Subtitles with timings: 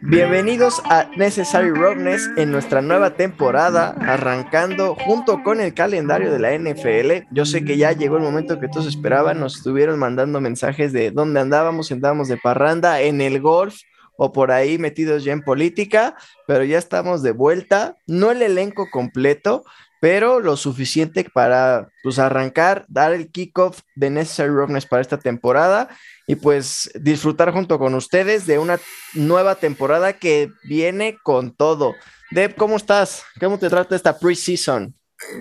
[0.00, 6.56] Bienvenidos a Necessary Roughness en nuestra nueva temporada, arrancando junto con el calendario de la
[6.56, 7.26] NFL.
[7.30, 11.10] Yo sé que ya llegó el momento que todos esperaban, nos estuvieron mandando mensajes de
[11.10, 13.76] dónde andábamos, andábamos de parranda, en el golf
[14.16, 16.16] o por ahí metidos ya en política,
[16.46, 19.64] pero ya estamos de vuelta, no el elenco completo,
[20.02, 25.90] pero lo suficiente para pues arrancar, dar el kickoff de Necessary Roughness para esta temporada
[26.26, 28.80] y pues disfrutar junto con ustedes de una
[29.14, 31.94] nueva temporada que viene con todo.
[32.32, 33.22] Deb, ¿cómo estás?
[33.38, 34.92] ¿Cómo te trata esta preseason?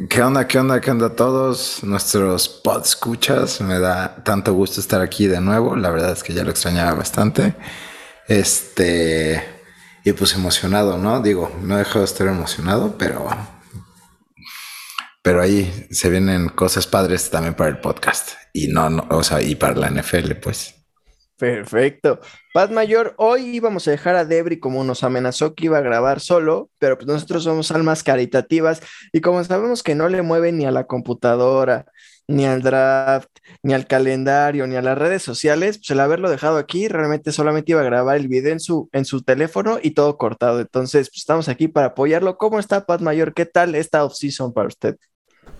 [0.07, 0.47] ¿Qué onda?
[0.47, 0.79] ¿Qué onda?
[0.79, 3.61] ¿Qué onda a todos nuestros pod escuchas?
[3.61, 5.75] Me da tanto gusto estar aquí de nuevo.
[5.75, 7.55] La verdad es que ya lo extrañaba bastante.
[8.27, 9.43] Este,
[10.03, 11.19] y pues emocionado, ¿no?
[11.19, 13.27] Digo, no dejo de estar emocionado, pero
[15.21, 19.41] pero ahí se vienen cosas padres también para el podcast y no, no o sea,
[19.41, 20.75] y para la NFL, pues.
[21.37, 22.19] Perfecto.
[22.53, 26.19] Paz Mayor, hoy íbamos a dejar a Debri como nos amenazó que iba a grabar
[26.19, 28.81] solo, pero pues nosotros somos almas caritativas
[29.11, 31.85] y como sabemos que no le mueve ni a la computadora,
[32.27, 33.29] ni al draft,
[33.63, 37.71] ni al calendario, ni a las redes sociales, pues el haberlo dejado aquí, realmente solamente
[37.71, 40.59] iba a grabar el video en su, en su teléfono y todo cortado.
[40.59, 42.37] Entonces, pues estamos aquí para apoyarlo.
[42.37, 43.33] ¿Cómo está Paz Mayor?
[43.33, 44.97] ¿Qué tal esta off-season para usted?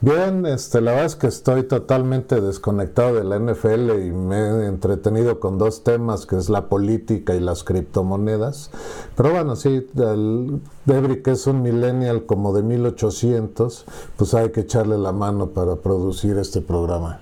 [0.03, 4.65] Bien, este, la verdad es que estoy totalmente desconectado de la NFL y me he
[4.65, 8.71] entretenido con dos temas, que es la política y las criptomonedas.
[9.15, 13.85] Pero bueno, sí, el Debri, que es un millennial como de 1800,
[14.17, 17.21] pues hay que echarle la mano para producir este programa.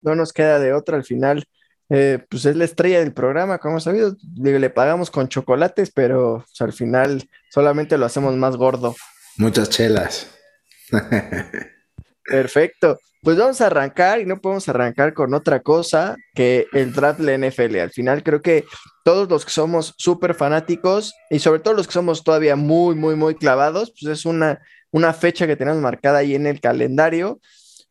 [0.00, 1.44] No nos queda de otra al final.
[1.90, 4.16] Eh, pues es la estrella del programa, como sabido.
[4.34, 8.96] Le, pagamos con chocolates, pero pues, al final solamente lo hacemos más gordo.
[9.36, 10.41] Muchas chelas.
[12.24, 12.98] Perfecto.
[13.22, 17.38] Pues vamos a arrancar y no podemos arrancar con otra cosa que el draft de
[17.38, 17.78] la NFL.
[17.78, 18.64] Al final creo que
[19.04, 23.14] todos los que somos súper fanáticos y sobre todo los que somos todavía muy, muy,
[23.14, 27.40] muy clavados, pues es una, una fecha que tenemos marcada ahí en el calendario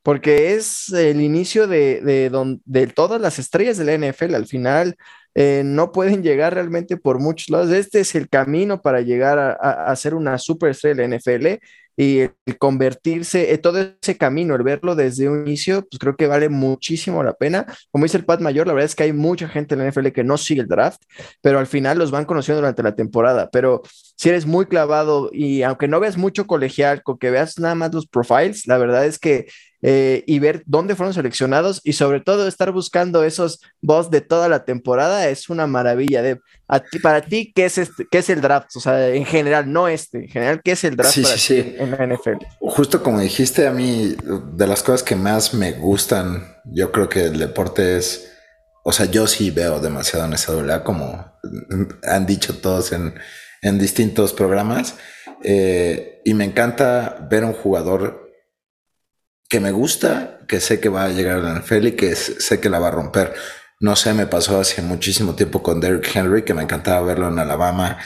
[0.04, 4.36] porque es el inicio de, de, de todas las estrellas de la NFL.
[4.36, 4.98] Al final
[5.36, 7.72] eh, no pueden llegar realmente por muchos lados.
[7.72, 11.64] Este es el camino para llegar a, a, a ser una superestrella de la NFL
[12.02, 16.26] y el convertirse, eh, todo ese camino, el verlo desde un inicio, pues creo que
[16.26, 17.68] vale muchísimo la pena.
[17.92, 20.08] Como dice el Pat Mayor, la verdad es que hay mucha gente en la NFL
[20.08, 21.00] que no sigue el draft,
[21.42, 23.52] pero al final los van conociendo durante la temporada.
[23.52, 23.84] Pero
[24.16, 27.94] si eres muy clavado y aunque no veas mucho colegial, con que veas nada más
[27.94, 29.46] los profiles, la verdad es que
[29.84, 34.48] eh, y ver dónde fueron seleccionados y sobre todo estar buscando esos boss de toda
[34.48, 36.22] la temporada es una maravilla.
[36.22, 36.40] De,
[37.02, 38.76] para ti, ¿qué es, este, ¿qué es el draft?
[38.76, 41.92] O sea, en general, no este, en general, ¿qué es el draft para ti en
[41.92, 42.46] la NFL?
[42.60, 44.16] Justo como dijiste, a mí,
[44.54, 48.32] de las cosas que más me gustan, yo creo que el deporte es,
[48.84, 51.32] o sea, yo sí veo demasiado en esa doble como
[52.04, 53.16] han dicho todos en,
[53.62, 54.96] en distintos programas.
[55.44, 58.31] Eh, y me encanta ver un jugador
[59.52, 62.62] que me gusta, que sé que va a llegar a la NFL y que sé
[62.62, 63.34] que la va a romper.
[63.82, 67.38] No sé, me pasó hace muchísimo tiempo con Derrick Henry, que me encantaba verlo en
[67.38, 67.98] Alabama,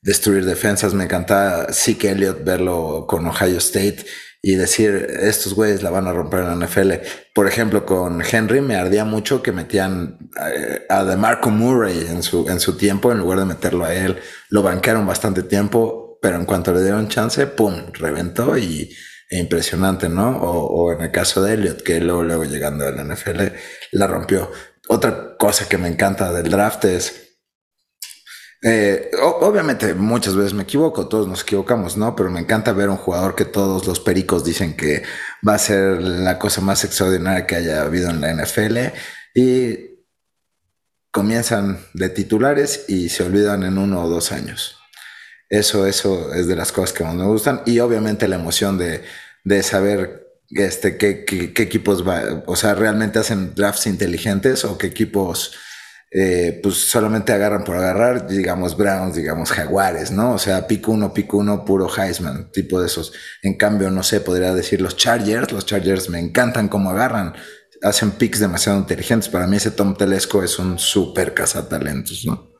[0.00, 4.06] destruir defensas, me encantaba Zeke Elliott verlo con Ohio State
[4.40, 6.92] y decir, estos güeyes la van a romper en la NFL.
[7.34, 10.16] Por ejemplo, con Henry me ardía mucho que metían
[10.50, 14.16] eh, a DeMarco Murray en su, en su tiempo, en lugar de meterlo a él.
[14.48, 18.96] Lo banquearon bastante tiempo, pero en cuanto le dieron chance, ¡pum!, reventó y
[19.30, 20.38] impresionante, ¿no?
[20.38, 23.40] O, en el caso de Elliot, que luego, luego llegando a la NFL
[23.92, 24.50] la rompió.
[24.88, 27.38] Otra cosa que me encanta del draft es,
[28.62, 32.14] eh, obviamente muchas veces me equivoco, todos nos equivocamos, ¿no?
[32.14, 35.02] Pero me encanta ver un jugador que todos los pericos dicen que
[35.46, 38.78] va a ser la cosa más extraordinaria que haya habido en la NFL
[39.34, 39.96] y
[41.10, 44.76] comienzan de titulares y se olvidan en uno o dos años.
[45.48, 47.62] Eso, eso es de las cosas que más me gustan.
[47.66, 49.02] Y obviamente la emoción de,
[49.44, 54.86] de saber este, qué, qué, equipos va, o sea, realmente hacen drafts inteligentes o qué
[54.88, 55.56] equipos
[56.10, 60.34] eh, pues solamente agarran por agarrar, digamos Browns, digamos Jaguares, ¿no?
[60.34, 63.12] O sea, pico uno, pico uno, puro Heisman, tipo de esos.
[63.42, 67.34] En cambio, no sé, podría decir los Chargers, los Chargers me encantan cómo agarran,
[67.82, 69.28] hacen picks demasiado inteligentes.
[69.28, 72.52] Para mí ese Tom Telesco es un súper cazatalentos, ¿no?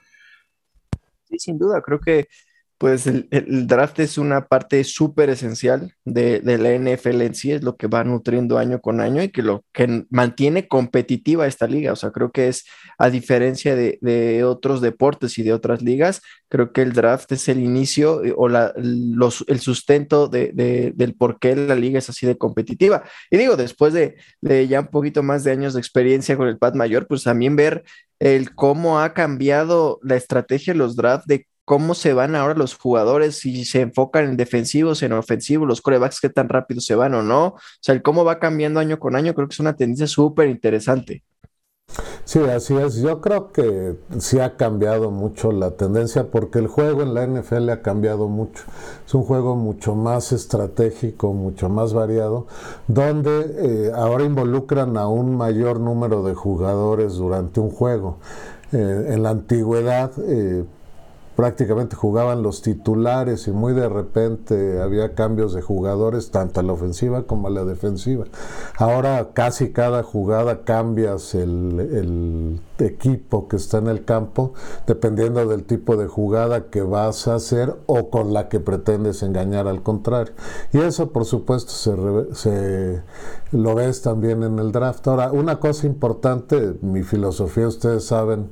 [1.28, 2.28] Sí, sin duda, creo que
[2.78, 7.76] Pues el, draft es una parte súper esencial de, la NFL en sí, es lo
[7.76, 11.92] que va nutriendo año con año y que lo que mantiene competitiva esta liga.
[11.92, 12.66] O sea, creo que es,
[12.98, 17.60] a diferencia de, otros deportes y de otras ligas, creo que el draft es el
[17.60, 23.04] inicio eh, o el sustento de, del por qué la liga es así de competitiva.
[23.30, 24.16] Y digo, después de,
[24.68, 27.84] ya un poquito más de años de experiencia con el Pat Mayor, pues también ver
[28.18, 32.76] el cómo ha cambiado la estrategia de los drafts de cómo se van ahora los
[32.76, 37.14] jugadores, si se enfocan en defensivos, en ofensivos, los corebacks, qué tan rápido se van
[37.14, 37.46] o no.
[37.48, 40.48] O sea, el cómo va cambiando año con año, creo que es una tendencia súper
[40.48, 41.24] interesante.
[42.24, 42.96] Sí, así es.
[42.96, 47.68] Yo creo que sí ha cambiado mucho la tendencia porque el juego en la NFL
[47.70, 48.64] ha cambiado mucho.
[49.06, 52.46] Es un juego mucho más estratégico, mucho más variado,
[52.88, 58.18] donde eh, ahora involucran a un mayor número de jugadores durante un juego.
[58.72, 60.64] Eh, en la antigüedad, eh,
[61.36, 66.72] prácticamente jugaban los titulares y muy de repente había cambios de jugadores tanto a la
[66.72, 68.24] ofensiva como a la defensiva.
[68.78, 74.52] Ahora casi cada jugada cambias el, equipo que está en el campo
[74.86, 79.66] dependiendo del tipo de jugada que vas a hacer o con la que pretendes engañar
[79.68, 80.34] al contrario.
[80.72, 83.02] Y eso por supuesto se, se
[83.52, 85.06] lo ves también en el draft.
[85.08, 88.50] Ahora, una cosa importante, mi filosofía ustedes saben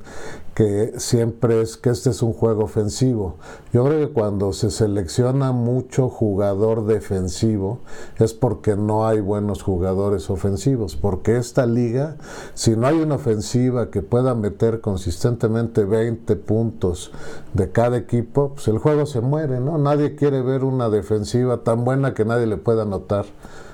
[0.55, 3.35] que siempre es que este es un juego ofensivo.
[3.73, 7.79] Yo creo que cuando se selecciona mucho jugador defensivo
[8.17, 12.15] es porque no hay buenos jugadores ofensivos, porque esta liga,
[12.53, 17.11] si no hay una ofensiva que pueda meter consistentemente 20 puntos
[17.53, 19.77] de cada equipo, pues el juego se muere, ¿no?
[19.77, 23.25] Nadie quiere ver una defensiva tan buena que nadie le pueda anotar.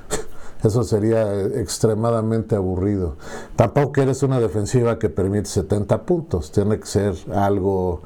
[0.64, 3.16] Eso sería extremadamente aburrido.
[3.56, 6.52] Tampoco eres una defensiva que permite 70 puntos.
[6.52, 8.02] Tiene que ser algo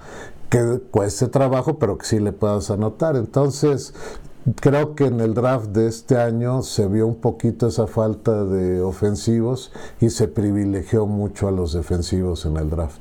[0.49, 3.15] que cueste trabajo, pero que sí le puedas anotar.
[3.15, 3.93] Entonces,
[4.62, 8.81] creo que en el draft de este año se vio un poquito esa falta de
[8.81, 13.00] ofensivos y se privilegió mucho a los defensivos en el draft.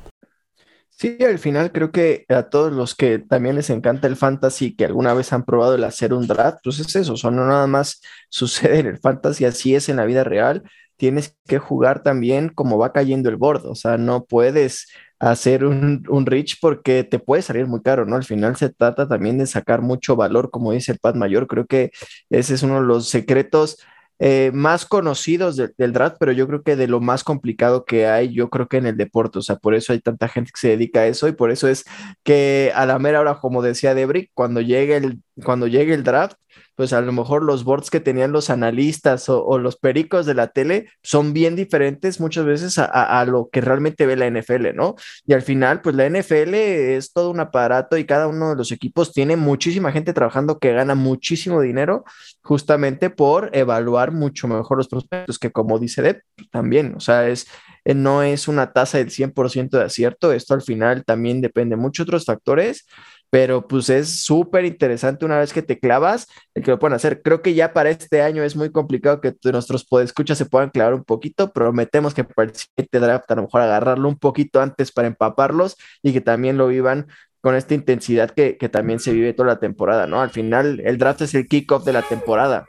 [0.97, 4.85] Sí, al final creo que a todos los que también les encanta el fantasy, que
[4.85, 8.01] alguna vez han probado el hacer un draft, pues es eso, o no nada más
[8.31, 10.63] sucede en el fantasy, así es en la vida real,
[10.97, 14.87] tienes que jugar también como va cayendo el board, o sea, no puedes
[15.19, 18.17] hacer un, un reach porque te puede salir muy caro, ¿no?
[18.17, 21.67] Al final se trata también de sacar mucho valor, como dice el Pat Mayor, creo
[21.67, 21.93] que
[22.31, 23.79] ese es uno de los secretos
[24.21, 28.33] eh, más conocidos del draft, pero yo creo que de lo más complicado que hay,
[28.33, 30.69] yo creo que en el deporte, o sea, por eso hay tanta gente que se
[30.69, 31.85] dedica a eso y por eso es
[32.23, 36.37] que a la mera hora, como decía Debrick, cuando llegue el, cuando llegue el draft,
[36.77, 40.49] pues a lo mejor los boards que tenían los analistas o, los pericos de la
[40.49, 44.97] tele son bien diferentes muchas veces a, lo que realmente ve la NFL, ¿no?
[45.27, 48.73] Y al final, pues la NFL es todo un aparato y cada uno de los
[48.73, 52.05] equipos tiene muchísima gente trabajando que gana muchísimo dinero
[52.43, 57.47] justamente por evaluar mucho mejor los prospectos, que como dice Deb, también, o sea, es
[57.85, 61.83] eh, no es una tasa del 100% de acierto, esto al final también depende de
[61.83, 62.87] muchos otros factores,
[63.31, 67.21] pero pues es súper interesante una vez que te clavas el que lo puedan hacer.
[67.23, 70.95] Creo que ya para este año es muy complicado que nuestros podescuchas se puedan clavar
[70.95, 74.93] un poquito, prometemos que para el siguiente draft a lo mejor agarrarlo un poquito antes
[74.93, 77.09] para empaparlos y que también lo vivan
[77.41, 80.23] con esta intensidad que, que también se vive toda la temporada, ¿no?
[80.23, 82.67] Al final el draft es el kickoff de la temporada.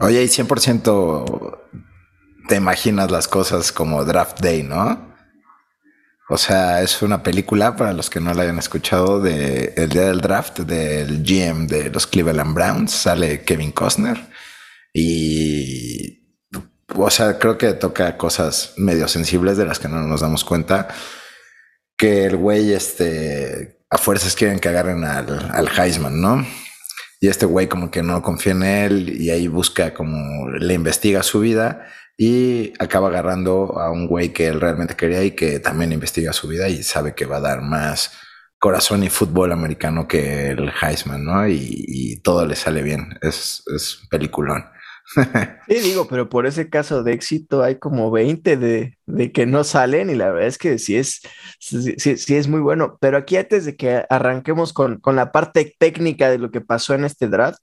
[0.00, 1.58] Oye, y 100%
[2.48, 5.15] te imaginas las cosas como draft day, ¿no?
[6.28, 10.02] O sea, es una película, para los que no la hayan escuchado, de el día
[10.02, 12.92] del draft del GM de los Cleveland Browns.
[12.92, 14.18] Sale Kevin Costner.
[14.92, 16.26] Y,
[16.94, 20.88] o sea, creo que toca cosas medio sensibles de las que no nos damos cuenta.
[21.96, 26.44] Que el güey, este, a fuerzas quieren que agarren al, al Heisman, ¿no?
[27.20, 31.22] Y este güey como que no confía en él y ahí busca como le investiga
[31.22, 31.86] su vida
[32.16, 36.48] y acaba agarrando a un güey que él realmente quería y que también investiga su
[36.48, 38.12] vida y sabe que va a dar más
[38.58, 41.46] corazón y fútbol americano que el Heisman, ¿no?
[41.48, 43.18] Y, todo le sale bien.
[43.22, 44.64] Es, es peliculón.
[45.68, 49.64] Sí, digo, pero por ese caso de éxito hay como 20 de, de que no
[49.64, 51.22] salen y la verdad es que sí es,
[51.58, 52.98] sí, es muy bueno.
[53.00, 56.94] Pero aquí antes de que arranquemos con, con la parte técnica de lo que pasó
[56.94, 57.60] en este draft,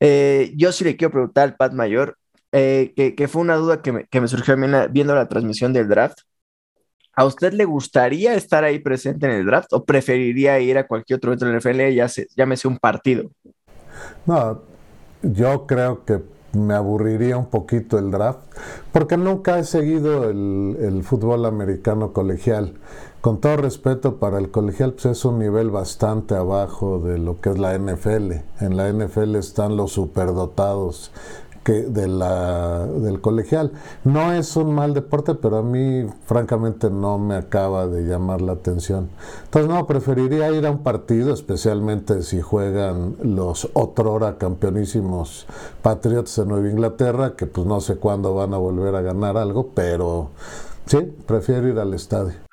[0.00, 2.16] eh, yo sí le quiero preguntar al Pat Mayor,
[2.52, 4.56] eh, que, fue una duda que me, que me surgió
[4.90, 6.18] viendo la transmisión del draft.
[7.14, 11.18] ¿A usted le gustaría estar ahí presente en el draft o preferiría ir a cualquier
[11.18, 13.30] otro evento de la NFL, ya se, llámese un partido?
[14.26, 14.62] No,
[15.22, 18.40] yo creo que me aburriría un poquito el draft,
[18.92, 22.74] porque nunca he seguido el, el fútbol americano colegial.
[23.20, 27.50] con todo respeto para el colegial, pues es un nivel bastante abajo de lo que
[27.50, 28.32] es la NFL.
[28.60, 31.12] En la NFL están los superdotados
[31.64, 33.72] que de la, del colegial.
[34.04, 38.52] No es un mal deporte, pero a mí francamente no me acaba de llamar la
[38.52, 39.08] atención.
[39.44, 45.46] Entonces no, preferiría ir a un partido, especialmente si juegan los otrora campeonísimos
[45.82, 49.68] Patriots de Nueva Inglaterra, que pues no sé cuándo van a volver a ganar algo,
[49.74, 50.30] pero
[50.86, 52.49] sí, prefiero ir al estadio.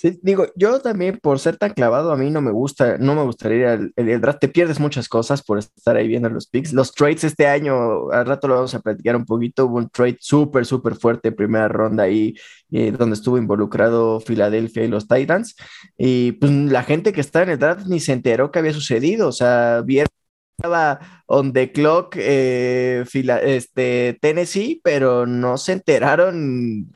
[0.00, 3.22] Sí, digo, yo también por ser tan clavado, a mí no me gusta, no me
[3.22, 4.38] gustaría al el, draft.
[4.40, 6.72] Te pierdes muchas cosas por estar ahí viendo los picks.
[6.72, 9.66] Los trades este año, al rato lo vamos a platicar un poquito.
[9.66, 12.34] Hubo un trade súper, súper fuerte, primera ronda ahí,
[12.70, 15.54] eh, donde estuvo involucrado Filadelfia y los Titans.
[15.98, 19.28] Y pues la gente que está en el draft ni se enteró que había sucedido.
[19.28, 20.08] O sea, vieron
[20.56, 23.04] estaba on the clock eh,
[23.42, 26.90] este, Tennessee, pero no se enteraron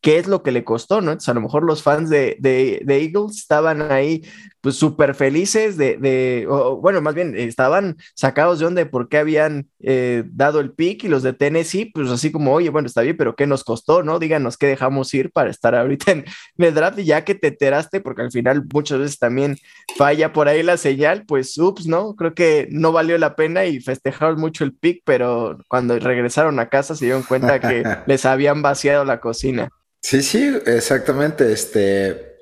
[0.00, 1.12] qué es lo que le costó, ¿no?
[1.12, 4.22] Entonces, a lo mejor los fans de, de, de Eagles estaban ahí
[4.60, 6.46] pues súper felices de, de
[6.80, 11.08] bueno, más bien estaban sacados de onda por qué habían eh, dado el pick y
[11.08, 14.18] los de Tennessee, pues así como, oye, bueno, está bien, pero ¿qué nos costó, no?
[14.18, 16.24] Díganos qué dejamos ir para estar ahorita en,
[16.58, 19.56] el draft y ya que te enteraste, porque al final muchas veces también
[19.96, 22.14] falla por ahí la señal, pues, ups, ¿no?
[22.14, 26.68] Creo que no valió la pena y festejaron mucho el pick, pero cuando regresaron a
[26.68, 29.70] casa se dieron cuenta que les habían vaciado la cocina.
[30.02, 31.52] Sí, sí, exactamente.
[31.52, 32.38] Este.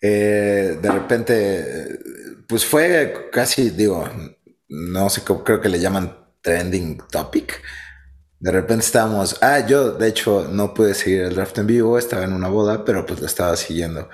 [0.00, 1.98] Eh, de repente,
[2.48, 4.08] pues fue casi, digo,
[4.68, 7.62] no sé, creo que le llaman trending topic.
[8.40, 12.24] De repente estábamos, ah, yo de hecho no pude seguir el draft en vivo, estaba
[12.24, 14.10] en una boda, pero pues lo estaba siguiendo.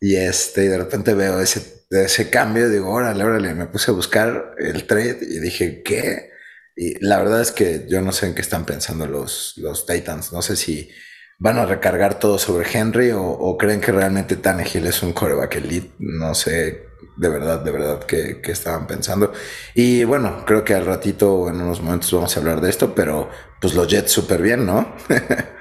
[0.00, 4.54] Y este, de repente veo ese, ese cambio, digo, órale, órale, me puse a buscar
[4.58, 6.30] el trade y dije, ¿qué?
[6.76, 10.32] Y la verdad es que yo no sé en qué están pensando los, los Titans,
[10.32, 10.90] no sé si
[11.38, 15.92] van a recargar todo sobre Henry o, creen que realmente Tannehill es un coreback elite.
[15.98, 19.32] No sé de verdad, de verdad que, estaban pensando.
[19.74, 23.28] Y bueno, creo que al ratito, en unos momentos vamos a hablar de esto, pero
[23.60, 24.94] pues los Jets súper bien, ¿no?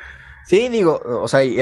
[0.47, 1.57] Sí, digo, o sea, y,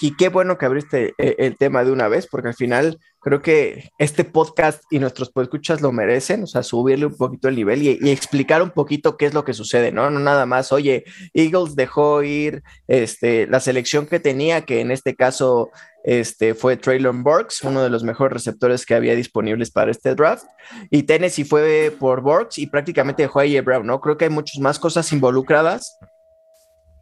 [0.00, 3.42] y qué bueno que abriste eh, el tema de una vez, porque al final creo
[3.42, 7.82] que este podcast y nuestros escuchas lo merecen, o sea, subirle un poquito el nivel
[7.82, 10.08] y, explicar un poquito qué es lo que sucede, ¿no?
[10.10, 11.02] No nada más, oye,
[11.34, 15.70] Eagles dejó ir este, la selección que tenía, que en este caso
[16.04, 20.44] este, fue Traylon Burks, uno de los mejores receptores que había disponibles para este draft,
[20.90, 23.62] y Tennessee fue por Burks y prácticamente dejó a A.
[23.62, 24.00] Brown, ¿no?
[24.00, 25.98] Creo que hay muchas más cosas involucradas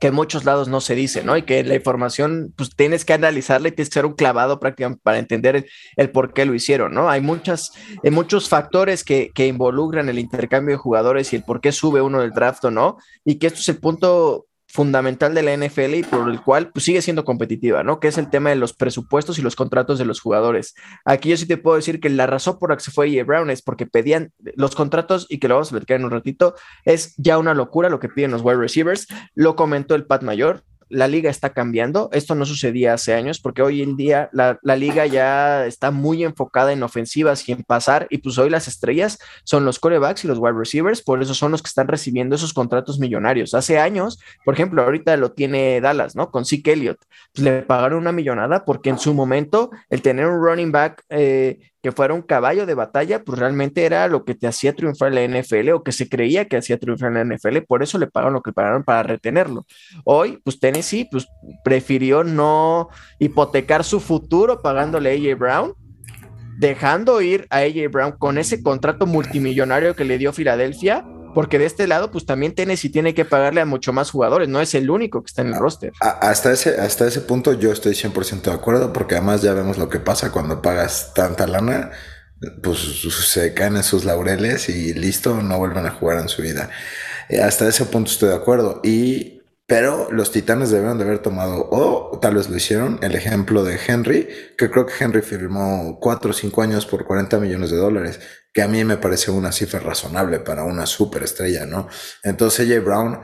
[0.00, 1.36] que en muchos lados no se dice, ¿no?
[1.36, 5.00] Y que la información, pues tienes que analizarla y tienes que ser un clavado prácticamente
[5.02, 7.08] para entender el, por qué lo hicieron, ¿no?
[7.08, 7.72] Hay muchas,
[8.04, 12.02] hay muchos factores que, que, involucran el intercambio de jugadores y el por qué sube
[12.02, 16.02] uno del draft no, y que esto es el punto fundamental de la NFL y
[16.02, 17.98] por el cual pues, sigue siendo competitiva, ¿no?
[17.98, 20.74] Que es el tema de los presupuestos y los contratos de los jugadores.
[21.06, 23.22] Aquí yo sí te puedo decir que la razón por la que se fue E.
[23.22, 26.54] Brown es porque pedían los contratos y que lo vamos a platicar en un ratito,
[26.84, 29.08] es ya una locura lo que piden los wide receivers.
[29.34, 32.08] Lo comentó el Pat Mayor, la liga está cambiando.
[32.12, 36.72] Esto no sucedía hace años porque hoy en día la, liga ya está muy enfocada
[36.72, 40.38] en ofensivas y en pasar y pues hoy las estrellas son los corebacks y los
[40.38, 43.54] wide receivers, por eso son los que están recibiendo esos contratos millonarios.
[43.54, 46.30] Hace años, por ejemplo, ahorita lo tiene Dallas, ¿no?
[46.30, 46.98] Con Zeke Elliott,
[47.32, 51.58] pues le pagaron una millonada porque en su momento el tener un running back eh,
[51.86, 55.32] que fuera un caballo de batalla, pues realmente era lo que te hacía triunfar en
[55.32, 58.08] la NFL o que se creía que hacía triunfar en la NFL, por eso le
[58.08, 59.64] pagaron lo que pagaron para retenerlo.
[60.02, 61.28] Hoy, pues Tennessee, pues
[61.62, 62.88] prefirió no
[63.20, 65.74] hipotecar su futuro pagándole a AJ Brown,
[66.58, 71.66] dejando ir a AJ Brown con ese contrato multimillonario que le dio Filadelfia porque de
[71.66, 74.88] este lado, pues también Tennessee tiene que pagarle a mucho más jugadores, no es el
[74.88, 75.92] único que está en el roster.
[76.00, 79.90] hasta, ese, hasta ese punto yo estoy 100% de acuerdo, porque además ya vemos lo
[79.90, 81.90] que pasa cuando pagas tanta lana,
[82.62, 86.70] pues se caen en sus laureles y listo, no vuelven a jugar en su vida.
[87.28, 88.80] Eh, hasta ese punto estoy de acuerdo.
[88.82, 89.35] Y
[89.66, 93.78] pero los Titanes debieron de haber tomado, o tal vez lo hicieron, el ejemplo de
[93.84, 98.20] Henry, que creo que Henry firmó 4 o 5 años por 40 millones de dólares,
[98.52, 101.88] que a mí me parece una cifra razonable para una superestrella, ¿no?
[102.22, 102.80] Entonces, J.
[102.80, 103.20] Brown,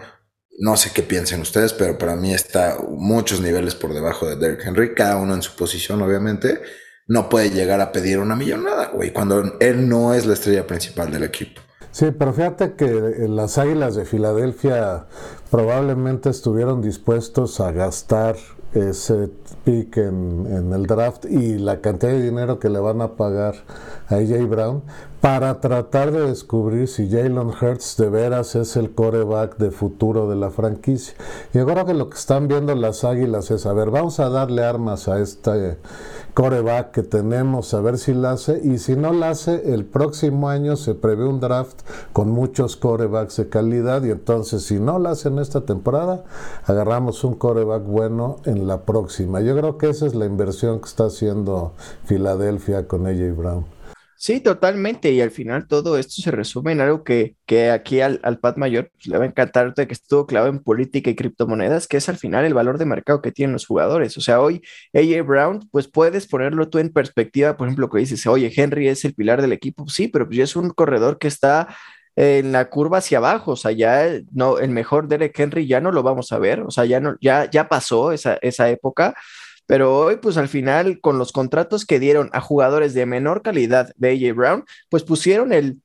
[0.58, 4.66] no sé qué piensen ustedes, pero para mí está muchos niveles por debajo de Derrick
[4.66, 6.60] Henry, cada uno en su posición, obviamente.
[7.06, 11.12] No puede llegar a pedir una millonada, güey, cuando él no es la estrella principal
[11.12, 11.60] del equipo.
[11.92, 15.04] Sí, pero fíjate que las Águilas de Filadelfia
[15.50, 18.36] probablemente estuvieron dispuestos a gastar
[18.72, 19.28] ese
[19.64, 23.56] pick en, el draft y la cantidad de dinero que le van a pagar
[24.08, 24.82] a AJ Brown
[25.20, 30.36] para tratar de descubrir si Jalen Hurts de veras es el coreback de futuro de
[30.36, 31.14] la franquicia.
[31.52, 34.64] Y ahora que lo que están viendo las águilas es, a ver, vamos a darle
[34.64, 35.76] armas a este
[36.34, 40.48] coreback que tenemos, a ver si la hace, y si no la hace, el próximo
[40.48, 41.80] año se prevé un draft
[42.12, 46.24] con muchos corebacks de calidad, y entonces si no la hace en esta temporada,
[46.64, 49.40] agarramos un coreback bueno en la próxima.
[49.40, 51.72] Yo creo que esa es la inversión que está haciendo
[52.04, 53.71] Filadelfia con AJ Brown.
[54.24, 55.10] Sí, totalmente.
[55.10, 58.56] Y al final todo esto se resume en algo que, que aquí al, al Pat
[58.56, 61.96] Mayor pues, le va a encantar de que estuvo clavo en política y criptomonedas, que
[61.96, 64.16] es al final el valor de mercado que tienen los jugadores.
[64.16, 64.62] O sea, hoy
[64.94, 69.04] AJ Brown, pues puedes ponerlo tú en perspectiva, por ejemplo, que dices, oye, Henry es
[69.04, 69.88] el pilar del equipo.
[69.88, 71.74] Sí, pero pues ya es un corredor que está
[72.14, 75.90] en la curva hacia abajo, o sea, ya no, el mejor Derek Henry ya no
[75.90, 79.14] lo vamos a ver, o sea, ya no, ya, ya pasó esa, esa época.
[79.66, 83.92] Pero hoy, pues al final, con los contratos que dieron a jugadores de menor calidad
[83.96, 85.78] de AJ Brown, pues pusieron el,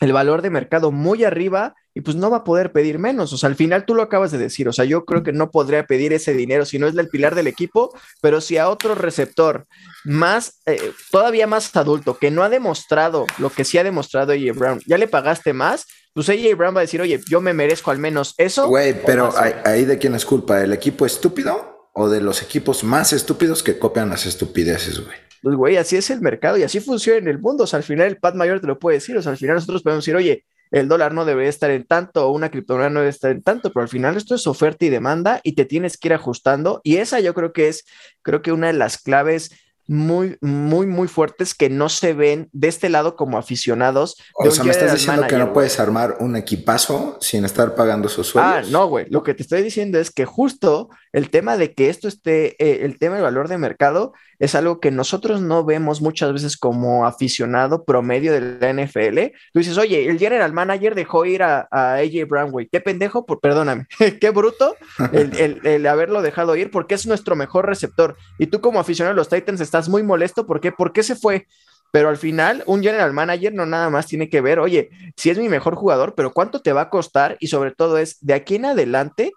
[0.00, 3.32] el valor de mercado muy arriba y pues no va a poder pedir menos.
[3.32, 4.68] O sea, al final tú lo acabas de decir.
[4.68, 7.34] O sea, yo creo que no podría pedir ese dinero si no es del pilar
[7.34, 9.66] del equipo, pero si a otro receptor
[10.04, 14.56] más, eh, todavía más adulto, que no ha demostrado lo que sí ha demostrado AJ
[14.56, 17.90] Brown, ya le pagaste más, pues AJ Brown va a decir, oye, yo me merezco
[17.90, 18.68] al menos eso.
[18.68, 19.32] Güey, pero
[19.64, 23.78] ahí de quién es culpa, ¿el equipo estúpido o de los equipos más estúpidos que
[23.78, 25.16] copian las estupideces, güey.
[25.42, 27.64] Pues, güey, así es el mercado y así funciona en el mundo.
[27.64, 29.16] O sea, al final el Pat Mayor te lo puede decir.
[29.16, 32.26] O sea, al final nosotros podemos decir, oye, el dólar no debe estar en tanto
[32.26, 34.88] o una criptomoneda no debe estar en tanto, pero al final esto es oferta y
[34.88, 36.80] demanda y te tienes que ir ajustando.
[36.82, 37.84] Y esa yo creo que es,
[38.22, 39.50] creo que una de las claves
[39.92, 44.16] muy, muy, muy fuertes que no se ven de este lado como aficionados.
[44.34, 48.28] O sea, me estás diciendo que no puedes armar un equipazo sin estar pagando sus
[48.28, 48.68] sueldos.
[48.68, 49.06] Ah, no, güey.
[49.10, 52.84] Lo que te estoy diciendo es que justo el tema de que esto esté, eh,
[52.84, 57.06] el tema del valor de mercado es algo que nosotros no vemos muchas veces como
[57.06, 59.32] aficionado promedio de la NFL.
[59.52, 62.66] Tú dices, oye, el general manager dejó ir a, AJ Brown, güey.
[62.66, 63.86] Qué pendejo, por, perdóname,
[64.20, 64.74] qué bruto
[65.12, 68.16] el, el, haberlo dejado ir porque es nuestro mejor receptor.
[68.36, 70.46] Y tú como aficionado de los Titans estás muy molesto.
[70.46, 70.72] ¿Por qué?
[70.72, 71.46] ¿Por qué se fue?
[71.92, 75.38] Pero al final, un general manager no nada más tiene que ver, oye, si es
[75.38, 78.54] mi mejor jugador, pero cuánto te va a costar y sobre todo es de aquí
[78.54, 79.32] en adelante,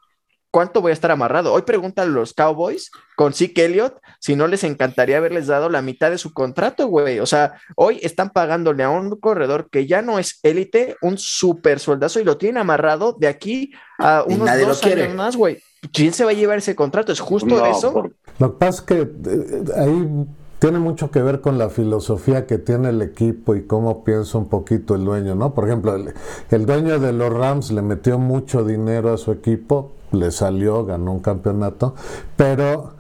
[0.51, 1.51] ¿cuánto voy a estar amarrado?
[1.51, 6.11] Hoy preguntan los Cowboys con Zeke Elliott si no les encantaría haberles dado la mitad
[6.11, 7.19] de su contrato, güey.
[7.19, 11.81] O sea, hoy están pagándole a un corredor que ya no es élite, un super
[11.81, 15.61] soldazo y lo tienen amarrado de aquí a unos dos años más, güey.
[15.91, 17.12] ¿Quién se va a llevar ese contrato?
[17.12, 18.10] ¿Es justo eso?
[18.39, 20.27] Lo que pasa es que eh, ahí
[20.60, 24.48] tiene mucho que ver con la filosofía que tiene el equipo y cómo piensa un
[24.48, 25.53] poquito el dueño, ¿no?
[25.53, 26.13] Por ejemplo, el,
[26.50, 31.11] el dueño de los Rams le metió mucho dinero a su equipo, le salió, ganó
[31.11, 31.94] un campeonato,
[32.35, 32.94] pero,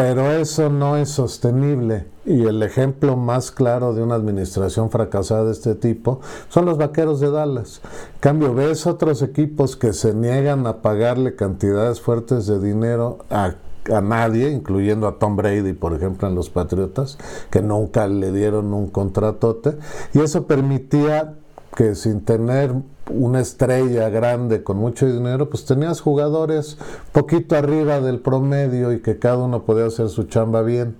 [0.00, 2.06] pero eso no es sostenible.
[2.24, 7.20] Y el ejemplo más claro de una administración fracasada de este tipo son los vaqueros
[7.20, 7.82] de Dallas.
[8.14, 13.56] En cambio, ves otros equipos que se niegan a pagarle cantidades fuertes de dinero a
[13.90, 17.18] a nadie, incluyendo a Tom Brady, por ejemplo, en los Patriotas,
[17.50, 19.78] que nunca le dieron un contratote,
[20.12, 21.34] y eso permitía
[21.80, 22.74] que sin tener
[23.10, 26.76] una estrella grande con mucho dinero, pues tenías jugadores
[27.12, 30.96] poquito arriba del promedio y que cada uno podía hacer su chamba bien.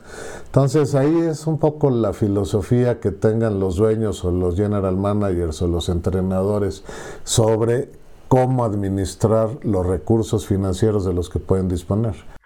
[0.47, 5.61] Entonces ahí es un poco la filosofía que tengan los dueños o los general managers
[5.61, 6.83] o los entrenadores
[7.25, 7.91] sobre
[8.29, 12.40] cómo administrar los recursos financieros de los que pueden disponer.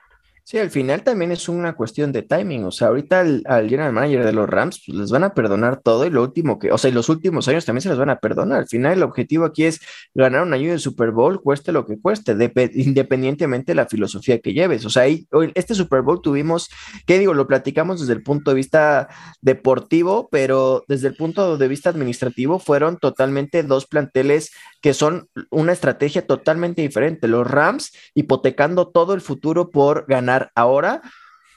[0.46, 2.64] Sí, al final también es una cuestión de timing.
[2.64, 6.04] O sea, ahorita al, general manager de los Rams pues, les van a perdonar todo
[6.04, 8.18] y lo último que, o sea, y los últimos años también se les van a
[8.18, 8.59] perdonar.
[8.59, 9.80] Al final el objetivo aquí es
[10.12, 12.37] ganar un año de Super Bowl, cueste lo que cueste,
[12.74, 14.85] independientemente de la filosofía que lleves.
[14.85, 16.68] O sea, este Super Bowl tuvimos,
[17.07, 17.33] ¿qué digo?
[17.33, 19.09] Lo platicamos desde el punto de vista
[19.40, 24.52] deportivo, pero desde el punto de vista administrativo fueron totalmente dos planteles
[24.83, 27.28] que son una estrategia totalmente diferente.
[27.28, 31.02] Los Rams hipotecando todo el futuro por ganar ahora.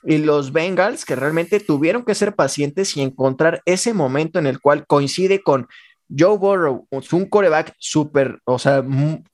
[0.03, 4.59] Y los Bengals que realmente tuvieron que ser pacientes y encontrar ese momento en el
[4.59, 5.67] cual coincide con
[6.17, 8.83] Joe Burrow, un coreback súper, o sea,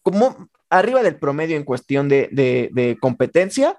[0.02, 3.78] como arriba del promedio en cuestión de, de competencia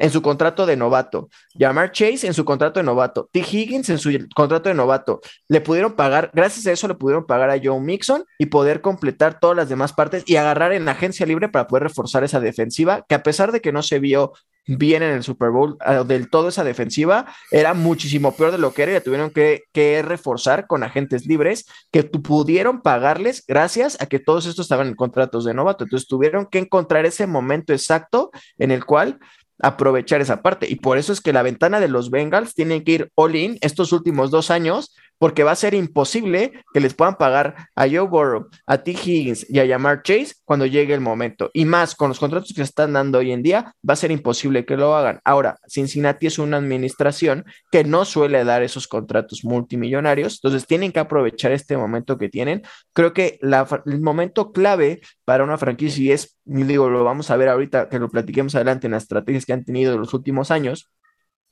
[0.00, 3.40] en su contrato de novato, Jamar Chase en su contrato de novato, T.
[3.40, 5.20] Higgins en su contrato de novato.
[5.46, 9.38] Le pudieron pagar, gracias a eso le pudieron pagar a Joe Mixon y poder completar
[9.38, 13.14] todas las demás partes y agarrar en agencia libre para poder reforzar esa defensiva, que
[13.14, 14.32] a pesar de que no se vio
[14.66, 18.72] bien en el Super Bowl, ah, del todo esa defensiva era muchísimo peor de lo
[18.72, 24.06] que era y tuvieron que, que reforzar con agentes libres que pudieron pagarles gracias a
[24.06, 25.84] que todos estos estaban en contratos de novato.
[25.84, 29.18] Entonces tuvieron que encontrar ese momento exacto en el cual
[29.62, 30.68] aprovechar esa parte.
[30.68, 33.58] Y por eso es que la ventana de los Bengals tiene que ir all in
[33.60, 38.08] estos últimos dos años porque va a ser imposible que les puedan pagar a Joe
[38.08, 38.92] Burrow, a T.
[38.92, 41.50] Higgins y a Yamar Chase cuando llegue el momento.
[41.52, 44.64] Y más, con los contratos que están dando hoy en día, va a ser imposible
[44.64, 45.20] que lo hagan.
[45.22, 51.00] Ahora, Cincinnati es una administración que no suele dar esos contratos multimillonarios, entonces tienen que
[51.00, 52.62] aprovechar este momento que tienen.
[52.94, 57.90] Creo que el momento clave para una franquicia es, digo, lo vamos a ver ahorita
[57.90, 60.90] que lo platiquemos adelante en las estrategias que han tenido en los últimos años,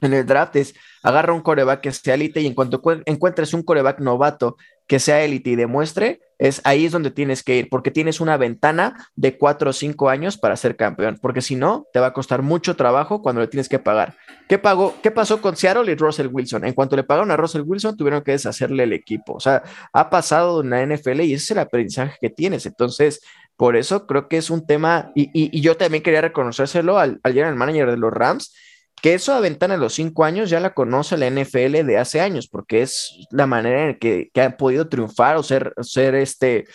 [0.00, 3.62] en el draft es agarra un coreback que sea élite y en cuanto encuentres un
[3.62, 4.56] coreback novato
[4.86, 8.38] que sea élite y demuestre, es ahí es donde tienes que ir, porque tienes una
[8.38, 12.12] ventana de cuatro o cinco años para ser campeón, porque si no, te va a
[12.14, 14.16] costar mucho trabajo cuando le tienes que pagar.
[14.48, 16.64] ¿Qué, pagó, ¿Qué pasó con Seattle y Russell Wilson?
[16.64, 19.34] En cuanto le pagaron a Russell Wilson, tuvieron que deshacerle el equipo.
[19.34, 22.64] O sea, ha pasado en la NFL y ese es el aprendizaje que tienes.
[22.64, 23.20] Entonces,
[23.56, 27.56] por eso creo que es un tema, y, yo también quería reconocérselo al, al general
[27.56, 28.54] manager de los Rams,
[29.02, 32.20] que eso a ventana de los cinco años ya la conoce la NFL de hace
[32.20, 36.66] años, porque es la manera en que, que han podido triunfar o ser, ser este,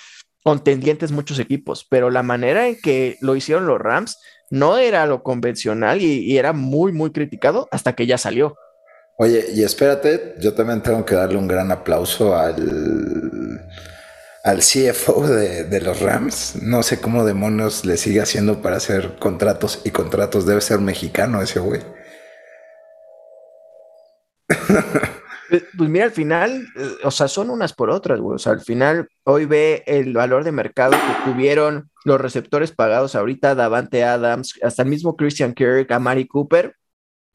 [0.43, 4.17] contendientes muchos equipos, pero la manera en que lo hicieron los Rams
[4.49, 8.55] no era lo convencional y, era muy, muy criticado hasta que ya salió.
[9.17, 13.61] Oye, y espérate, yo también tengo que darle un gran aplauso al,
[14.43, 16.57] al CFO de, de, los Rams.
[16.61, 20.45] No sé cómo demonios le sigue haciendo para hacer contratos y contratos.
[20.45, 21.81] Debe ser mexicano ese güey.
[25.49, 28.35] Pues, pues, mira, al final, eh, o sea, son unas por otras, güey.
[28.35, 33.13] O sea, al final, hoy ve el valor de mercado que tuvieron los receptores pagados
[33.13, 36.75] ahorita, Davante Adams, hasta el mismo Christian Kirk, Amari Cooper,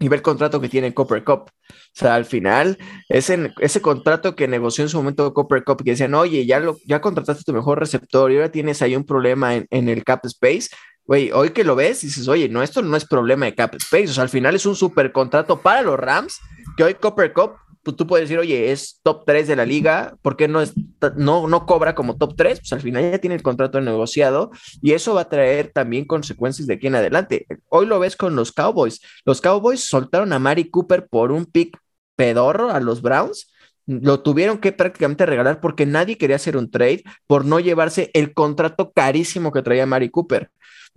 [0.00, 1.50] y ve el contrato que tiene Copper Cup.
[1.68, 2.78] O sea, al final,
[3.08, 6.76] ese, ese contrato que negoció en su momento Copper Cup, que decían, oye, ya, lo,
[6.86, 10.24] ya contrataste tu mejor receptor y ahora tienes ahí un problema en, en el cap
[10.24, 10.70] space,
[11.04, 14.10] güey, hoy que lo ves, dices, oye, no, esto no es problema de cap space,
[14.10, 16.38] o sea, al final es un super contrato para los Rams,
[16.78, 20.16] que hoy Copper Cup, pues tú puedes decir, oye, es top 3 de la liga,
[20.22, 20.74] ¿por qué no, es,
[21.16, 22.60] no, no cobra como top 3?
[22.60, 26.68] Pues al final ya tiene el contrato negociado y eso va a traer también consecuencias
[26.68, 27.46] de aquí en adelante.
[27.68, 29.00] Hoy lo ves con los Cowboys.
[29.24, 31.76] Los Cowboys soltaron a Mari Cooper por un pick
[32.14, 33.50] pedorro a los Browns
[33.86, 38.34] lo tuvieron que prácticamente regalar porque nadie quería hacer un trade por no llevarse el
[38.34, 40.50] contrato carísimo que traía Mari Cooper.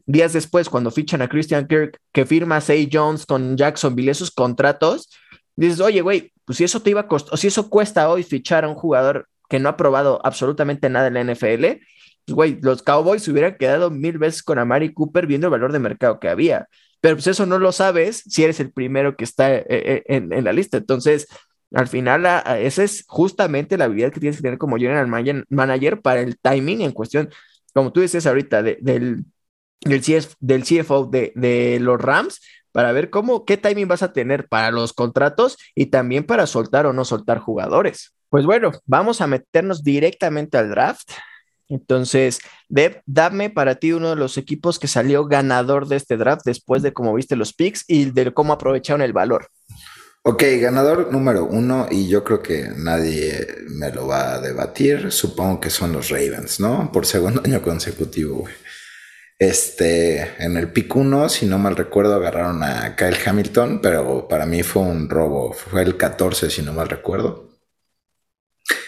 [0.05, 4.29] Días después, cuando fichan a Christian Kirk, que firma a Say Jones con Jacksonville, esos
[4.29, 5.09] contratos,
[5.55, 8.23] dices, oye, güey, pues si eso te iba a costar, o si eso cuesta hoy
[8.23, 11.81] fichar a un jugador que no ha probado absolutamente nada en la NFL,
[12.25, 15.71] pues, güey, los Cowboys se hubieran quedado mil veces con Amari Cooper viendo el valor
[15.71, 16.67] de mercado que había.
[17.01, 20.43] Pero pues eso no lo sabes si eres el primero que está eh, eh, en,
[20.43, 20.77] la lista.
[20.77, 21.27] Entonces,
[21.73, 22.25] al final,
[22.59, 25.07] esa es justamente la habilidad que tienes que tener como general
[25.49, 27.29] manager para el timing en cuestión,
[27.73, 33.45] como tú dices ahorita, del del, del CFO de, de, los Rams para ver cómo,
[33.45, 37.39] qué timing vas a tener para los contratos y también para soltar o no soltar
[37.39, 38.13] jugadores.
[38.29, 41.11] Pues bueno, vamos a meternos directamente al draft.
[41.67, 46.43] Entonces, Deb, dame para ti uno de los equipos que salió ganador de este draft
[46.45, 49.47] después de cómo viste los picks y de cómo aprovecharon el valor.
[50.23, 55.11] Ok, ganador número uno, y yo creo que nadie me lo va a debatir.
[55.11, 56.91] Supongo que son los Ravens, ¿no?
[56.91, 58.53] Por segundo año consecutivo, güey.
[59.41, 64.45] Este, en el pick 1, si no mal recuerdo, agarraron a Kyle Hamilton, pero para
[64.45, 65.51] mí fue un robo.
[65.51, 67.49] Fue el 14, si no mal recuerdo.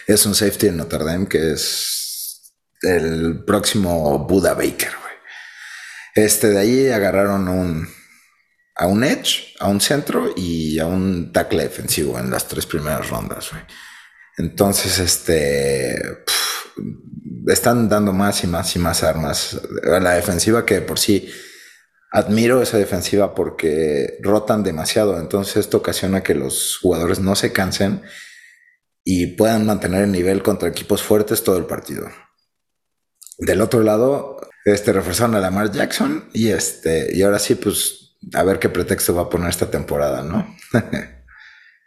[0.06, 5.14] Es un safety en Notre Dame que es el próximo Buda Baker, güey.
[6.14, 7.88] Este, de ahí agarraron un,
[8.76, 13.10] a un edge, a un centro y a un tackle defensivo en las tres primeras
[13.10, 13.64] rondas, güey.
[14.38, 16.00] Entonces, este
[17.46, 21.30] están dando más y más y más armas la defensiva que por sí
[22.10, 25.18] admiro esa defensiva porque rotan demasiado.
[25.18, 28.02] Entonces esto ocasiona que los jugadores no se cansen
[29.02, 32.08] y puedan mantener el nivel contra equipos fuertes todo el partido.
[33.38, 38.44] Del otro lado, este reforzaron a Lamar Jackson y este, y ahora sí, pues a
[38.44, 40.56] ver qué pretexto va a poner esta temporada, ¿no?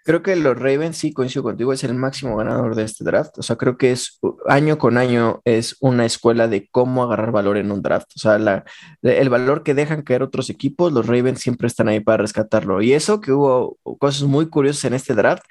[0.07, 3.37] Creo que los Ravens, sí, coincido contigo, es el máximo ganador de este draft.
[3.39, 7.57] O sea, creo que es año con año es una escuela de cómo agarrar valor
[7.57, 8.07] en un draft.
[8.15, 8.63] O sea, la,
[9.01, 12.81] el valor que dejan caer otros equipos, los Ravens siempre están ahí para rescatarlo.
[12.81, 15.43] Y eso que hubo cosas muy curiosas en este draft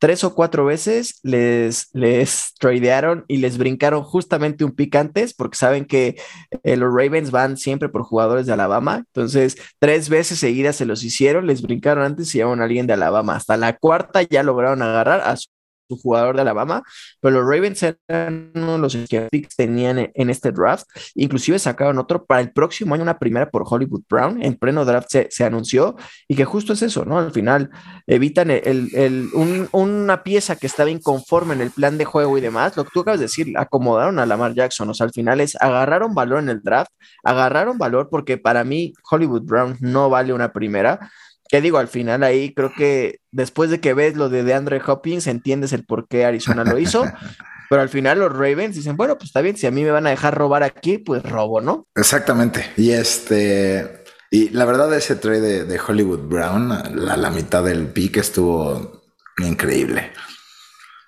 [0.00, 5.56] tres o cuatro veces les, les tradearon y les brincaron justamente un pick antes porque
[5.56, 6.16] saben que
[6.64, 9.04] eh, los Ravens van siempre por jugadores de Alabama.
[9.06, 12.94] Entonces, tres veces seguidas se los hicieron, les brincaron antes y llevaron a alguien de
[12.94, 13.36] Alabama.
[13.36, 15.48] Hasta la cuarta ya lograron agarrar a su
[15.90, 16.82] su jugador de Alabama,
[17.20, 20.86] pero los Ravens eran uno de los que tenían en, este draft.
[21.14, 24.42] Inclusive sacaron otro para el próximo año, una primera por Hollywood Brown.
[24.42, 25.96] En pleno draft se, anunció
[26.28, 27.18] y que justo es eso, ¿no?
[27.18, 27.70] Al final
[28.06, 29.28] evitan el,
[29.72, 32.76] una pieza que estaba inconforme en el plan de juego y demás.
[32.76, 34.88] Lo que tú acabas de decir, acomodaron a Lamar Jackson.
[34.90, 36.92] O sea, al final es agarraron valor en el draft,
[37.24, 41.10] agarraron valor porque para mí Hollywood Brown no vale una primera
[41.50, 41.78] ¿Qué digo?
[41.78, 45.84] Al final ahí creo que después de que ves lo de DeAndre Hopkins, entiendes el
[45.84, 47.04] por qué Arizona lo hizo.
[47.70, 50.06] pero al final los Ravens dicen, bueno, pues está bien, si a mí me van
[50.06, 51.86] a dejar robar aquí, pues robo, ¿no?
[51.94, 52.66] Exactamente.
[52.76, 58.18] Y este, y la verdad ese trade de, Hollywood Brown, la, la, mitad del pick
[58.18, 59.02] estuvo
[59.38, 60.12] increíble.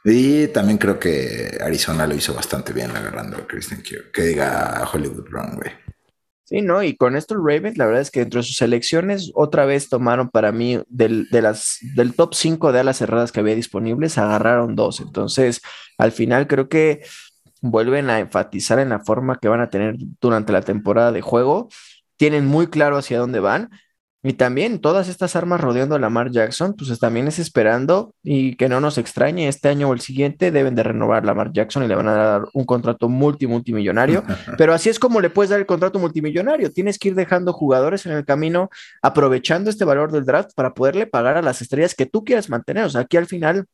[0.05, 4.11] Y también creo que Arizona lo hizo bastante bien agarrando a Christian Kirk.
[4.13, 5.71] Que diga Hollywood Brown, güey.
[6.45, 6.83] Sí, ¿no?
[6.83, 10.29] Y con esto Ravens, la verdad es que dentro de sus selecciones, otra vez tomaron
[10.29, 15.01] para mí del, del top 5 de alas cerradas que había disponibles, agarraron dos.
[15.01, 15.63] Entonces,
[15.99, 17.03] al final creo que
[17.63, 21.69] vuelven a enfatizar en la forma que van a tener durante la temporada de juego.
[22.17, 23.71] Tienen muy claro hacia dónde van
[24.23, 28.69] y también todas estas armas rodeando a Lamar Jackson, pues también es esperando y que
[28.69, 31.89] no nos extrañe, este año o el siguiente deben de renovar a Lamar Jackson y
[31.89, 34.23] le van a dar un contrato multi multimillonario,
[34.59, 38.07] pero así es como le puedes dar el contrato multimillonario, tienes que ir dejando jugadores
[38.07, 38.71] en el camino,
[39.03, 42.85] aprovechando este valor del draft para poderle pagar a las estrellas que tú quieras mantener,
[42.85, 43.67] o sea, aquí al final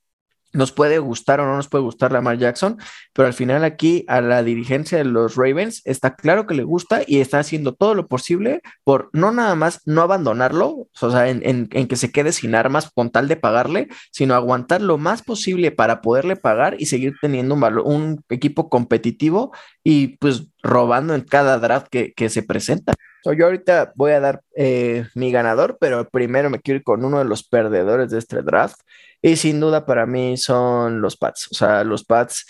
[0.52, 2.78] nos puede gustar o no nos puede gustar Lamar Jackson,
[3.12, 7.02] pero al final aquí a la dirigencia de los Ravens está claro que le gusta
[7.06, 11.68] y está haciendo todo lo posible por no nada más no abandonarlo, o sea, en,
[11.68, 16.00] que se quede sin armas con tal de pagarle, sino aguantar lo más posible para
[16.00, 19.52] poderle pagar y seguir teniendo un, un equipo competitivo
[19.84, 22.94] y pues robando en cada draft que, se presenta.
[23.24, 27.18] yo ahorita voy a dar eh, mi ganador, pero primero me quiero ir con uno
[27.18, 28.80] de los perdedores de este draft
[29.22, 31.48] y sin duda para mí son los Pats.
[31.50, 32.46] O sea, los Pats.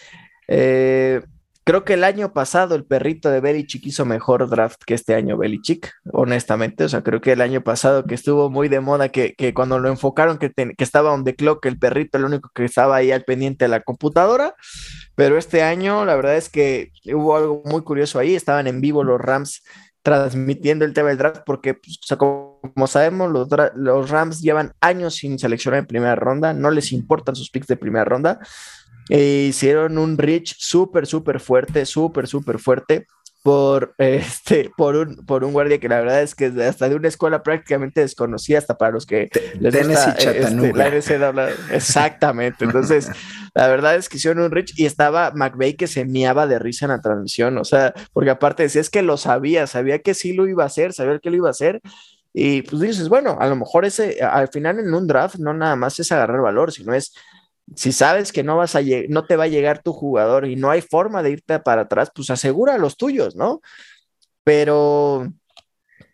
[0.49, 1.23] Eh,
[1.65, 5.37] creo que el año pasado el perrito de Belichick hizo mejor draft que este año
[5.37, 6.85] Belichick, honestamente.
[6.85, 9.89] O sea, creo que el año pasado que estuvo muy de moda, que, cuando lo
[9.89, 13.25] enfocaron que, que estaba on the clock, el perrito, el único que estaba ahí al
[13.25, 14.55] pendiente de la computadora.
[15.15, 18.35] Pero este año, la verdad es que hubo algo muy curioso ahí.
[18.35, 19.63] Estaban en vivo los Rams
[20.03, 25.39] transmitiendo el tema del draft porque, pues, como sabemos, los, los, Rams llevan años sin
[25.39, 28.39] seleccionar en primera ronda, no les importan sus picks de primera ronda.
[29.11, 33.07] E hicieron un reach súper, súper fuerte, súper, súper fuerte
[33.43, 37.09] por, este, por, un, por un guardia que la verdad es que hasta de una
[37.09, 42.65] escuela prácticamente desconocida, hasta para los que les gusta este, la Exactamente.
[42.65, 43.11] Entonces,
[43.55, 46.87] la verdad es que hicieron un rich y estaba McVeigh que se miaba de risa
[46.87, 47.59] en la transmisión.
[47.59, 50.67] O sea, porque aparte decía es que lo sabía, sabía que sí lo iba a
[50.67, 51.81] hacer, sabía que lo iba a hacer.
[52.33, 55.77] Y pues dices, bueno, a lo mejor ese, al final en un draft no nada
[55.77, 57.13] más es agarrar valor, sino es
[57.77, 60.71] si sabes que no vas a no te va a llegar tu jugador y no
[60.71, 63.61] hay forma de irte para atrás, pues asegura los tuyos, ¿no?
[64.45, 65.33] Pero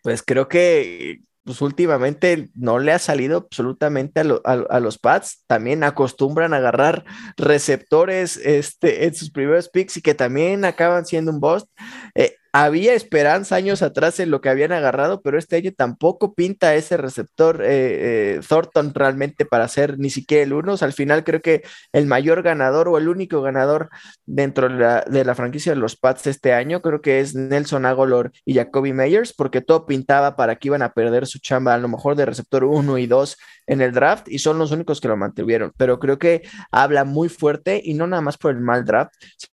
[0.03, 5.43] pues creo que pues últimamente no le ha salido absolutamente a, los Pats.
[5.45, 7.05] También acostumbran a agarrar
[7.37, 11.67] receptores este, en sus primeros picks y que también acaban siendo un bust.
[12.15, 16.73] Eh, había esperanza años atrás en lo que habían agarrado, pero este año tampoco pinta
[16.73, 20.77] ese receptor eh, eh, Thornton realmente para ser ni siquiera el uno.
[20.79, 23.89] al final creo que el mayor ganador o el único ganador
[24.25, 28.53] dentro de la, franquicia de los Pats este año creo que es Nelson Agolor y
[28.53, 32.15] Jacoby Meyers, porque todo pintaba para que iban a perder su chamba a lo mejor
[32.15, 33.35] de receptor uno y dos
[33.67, 35.73] en el draft y son los únicos que lo mantuvieron.
[35.75, 39.11] Pero creo que habla muy fuerte y no nada más por el mal draft,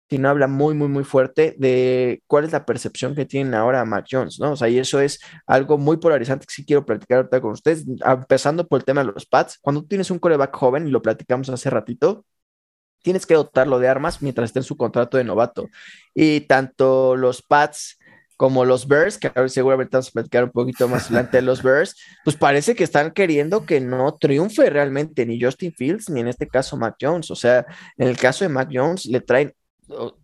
[0.09, 4.07] sino habla muy, muy, muy fuerte de cuál es la percepción que tienen ahora Mac
[4.09, 4.53] Jones, ¿no?
[4.53, 7.85] O sea, y eso es algo muy polarizante que sí quiero platicar ahorita con ustedes,
[8.03, 9.59] empezando por el tema de los pads.
[9.61, 12.25] Cuando tú tienes un coreback joven, y lo platicamos hace ratito,
[13.03, 15.67] tienes que dotarlo de armas mientras esté en su contrato de novato.
[16.13, 17.99] Y tanto los pads
[18.39, 21.61] como los Bears, que ahora seguramente vamos a platicar un poquito más adelante de los
[21.61, 26.29] Bears, pues parece que están queriendo que no triunfe realmente ni Justin Fields ni en
[26.29, 27.29] este caso Mac Jones.
[27.31, 27.65] O sea,
[27.97, 29.53] en el caso de Mac Jones le traen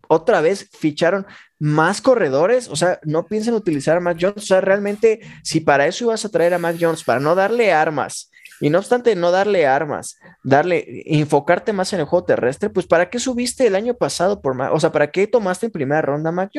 [0.08, 1.26] otra vez ficharon
[1.58, 5.86] más corredores, o sea, no piensan utilizar a Mac Jones, o sea, realmente si para
[5.86, 9.30] eso ibas a traer a Mac Jones, para no darle armas Y no obstante, no
[9.30, 13.94] darle armas, darle, enfocarte más en el juego terrestre, pues ¿para qué subiste el año
[13.94, 14.60] pasado por?
[14.60, 16.50] O sea, ¿para qué tomaste en primera ronda a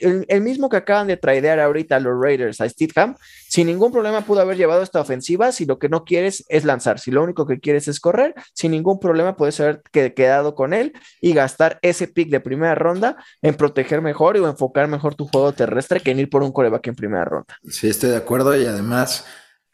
[0.00, 3.16] el, mismo que acaban de traer ahorita a los Raiders, a Steadham,
[3.48, 6.98] sin ningún problema pudo haber llevado esta ofensiva si lo que no quieres es lanzar,
[6.98, 10.92] si lo único que quieres es correr, sin ningún problema puedes haber quedado con él
[11.20, 15.52] y gastar ese pick de primera ronda en proteger mejor o enfocar mejor tu juego
[15.52, 17.56] terrestre que en ir por un coreback en primera ronda.
[17.68, 19.24] Sí, estoy de acuerdo y además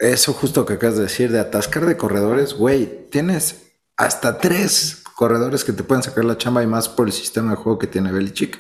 [0.03, 5.65] eso justo que acabas de decir de atascar de corredores, güey, tienes hasta tres corredores
[5.65, 8.11] que te pueden sacar la chamba y más por el sistema de juego que tiene
[8.11, 8.59] Belichick.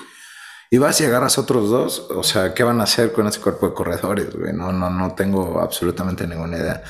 [0.70, 3.68] Y vas y agarras otros dos, o sea, ¿qué van a hacer con ese cuerpo
[3.68, 4.34] de corredores?
[4.34, 4.52] Güey?
[4.52, 6.82] No, no, no tengo absolutamente ninguna idea.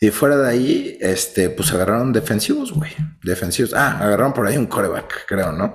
[0.00, 2.92] Y fuera de ahí, este, pues agarraron defensivos, güey.
[3.22, 3.72] Defensivos.
[3.74, 5.74] Ah, agarraron por ahí un coreback, creo, ¿no?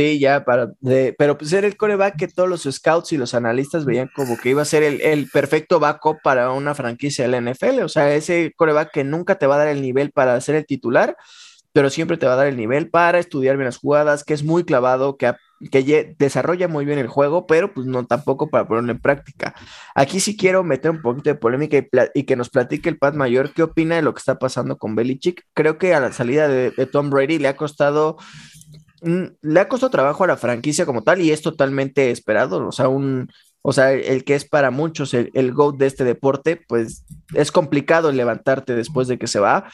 [0.00, 0.72] Sí, ya para,
[1.18, 4.48] pero pues era el coreback que todos los scouts y los analistas veían como que
[4.48, 8.14] iba a ser el, el, perfecto backup para una franquicia de la NFL, o sea,
[8.14, 11.18] ese coreback que nunca te va a dar el nivel para ser el titular,
[11.74, 14.42] pero siempre te va a dar el nivel para estudiar bien las jugadas, que es
[14.42, 15.34] muy clavado, que,
[15.70, 19.54] que desarrolla muy bien el juego, pero pues no tampoco para ponerlo en práctica.
[19.94, 21.76] Aquí sí quiero meter un poquito de polémica
[22.14, 24.94] y, que nos platique el Pat Mayor qué opina de lo que está pasando con
[24.94, 25.44] Belichick.
[25.52, 28.16] Creo que a la salida de Tom Brady le ha costado
[29.02, 32.66] le ha costado trabajo a la franquicia como tal y es totalmente esperado.
[32.66, 33.28] O sea, un,
[33.62, 37.52] o sea, el que es para muchos el, el GOAT de este deporte, pues es
[37.52, 39.66] complicado levantarte después de que se va,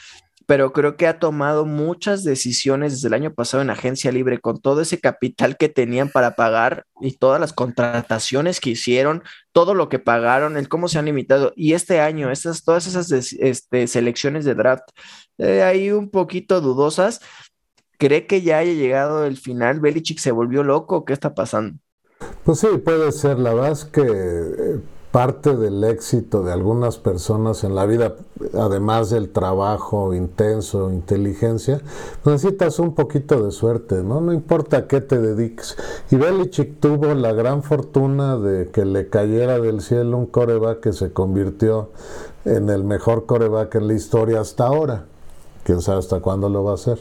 [0.47, 4.61] pero creo que ha tomado muchas decisiones desde el año pasado en agencia libre con
[4.61, 9.89] todo ese capital que tenían para pagar y todas las contrataciones que hicieron, todo lo
[9.89, 11.51] que pagaron, el cómo se han limitado.
[11.57, 14.85] Y este año, esas, todas esas este, selecciones de draft,
[15.37, 17.19] eh, ahí un poquito dudosas
[17.97, 19.79] ¿Cree que ya haya llegado el final?
[19.79, 21.03] ¿Belichick se volvió loco?
[21.03, 21.79] ¿Qué está pasando?
[22.43, 23.39] Pues sí, puede ser.
[23.39, 24.79] La verdad es que eh,
[25.11, 28.13] parte del éxito de algunas personas en la vida,
[28.53, 31.81] además del trabajo intenso, inteligencia,
[32.21, 34.21] pues necesitas un poquito de suerte, ¿no?
[34.21, 35.75] No importa a qué te dediques.
[36.11, 40.93] Y Belichick tuvo la gran fortuna de que le cayera del cielo un coreback que
[40.93, 41.89] se convirtió
[42.45, 45.05] en el mejor coreback en la historia hasta ahora.
[45.63, 46.99] Quién sabe hasta cuándo lo va a hacer.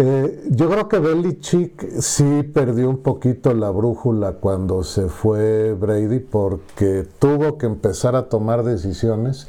[0.00, 6.20] Eh, yo creo que Belichick sí perdió un poquito la brújula cuando se fue Brady
[6.20, 9.48] porque tuvo que empezar a tomar decisiones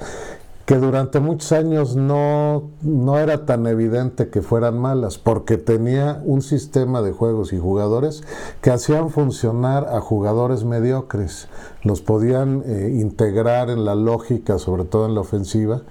[0.65, 6.43] que durante muchos años no, no era tan evidente que fueran malas, porque tenía un
[6.43, 8.23] sistema de juegos y jugadores
[8.61, 11.47] que hacían funcionar a jugadores mediocres,
[11.81, 15.81] los podían eh, integrar en la lógica, sobre todo en la ofensiva,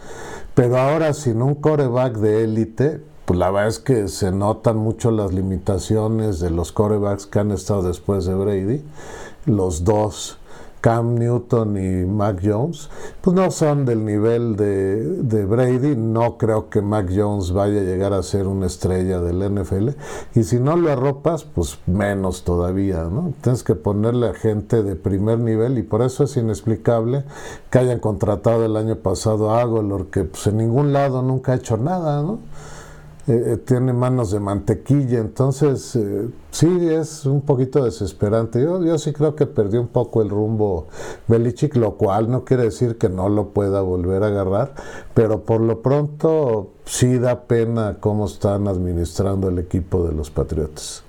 [0.55, 5.10] pero ahora sin un coreback de élite, pues la verdad es que se notan mucho
[5.10, 8.82] las limitaciones de los corebacks que han estado después de Brady.
[9.44, 10.38] Los dos,
[10.80, 12.88] Cam Newton y Mac Jones,
[13.20, 15.94] pues no son del nivel de, Brady.
[15.94, 19.90] No creo que Mac Jones vaya a llegar a ser una estrella del NFL.
[20.34, 23.34] Y si no lo arropas, pues menos todavía, ¿no?
[23.42, 27.24] Tienes que ponerle a gente de primer nivel y por eso es inexplicable
[27.68, 31.56] que hayan contratado el año pasado a Agolor, que pues en ningún lado nunca ha
[31.56, 32.38] hecho nada, ¿no?
[33.28, 38.62] Eh, eh, tiene manos de mantequilla, entonces eh, sí es un poquito desesperante.
[38.62, 40.88] Yo, yo sí creo que perdió un poco el rumbo
[41.26, 44.74] Belichick, lo cual no quiere decir que no lo pueda volver a agarrar,
[45.12, 51.04] pero por lo pronto sí da pena cómo están administrando el equipo de los Patriotas.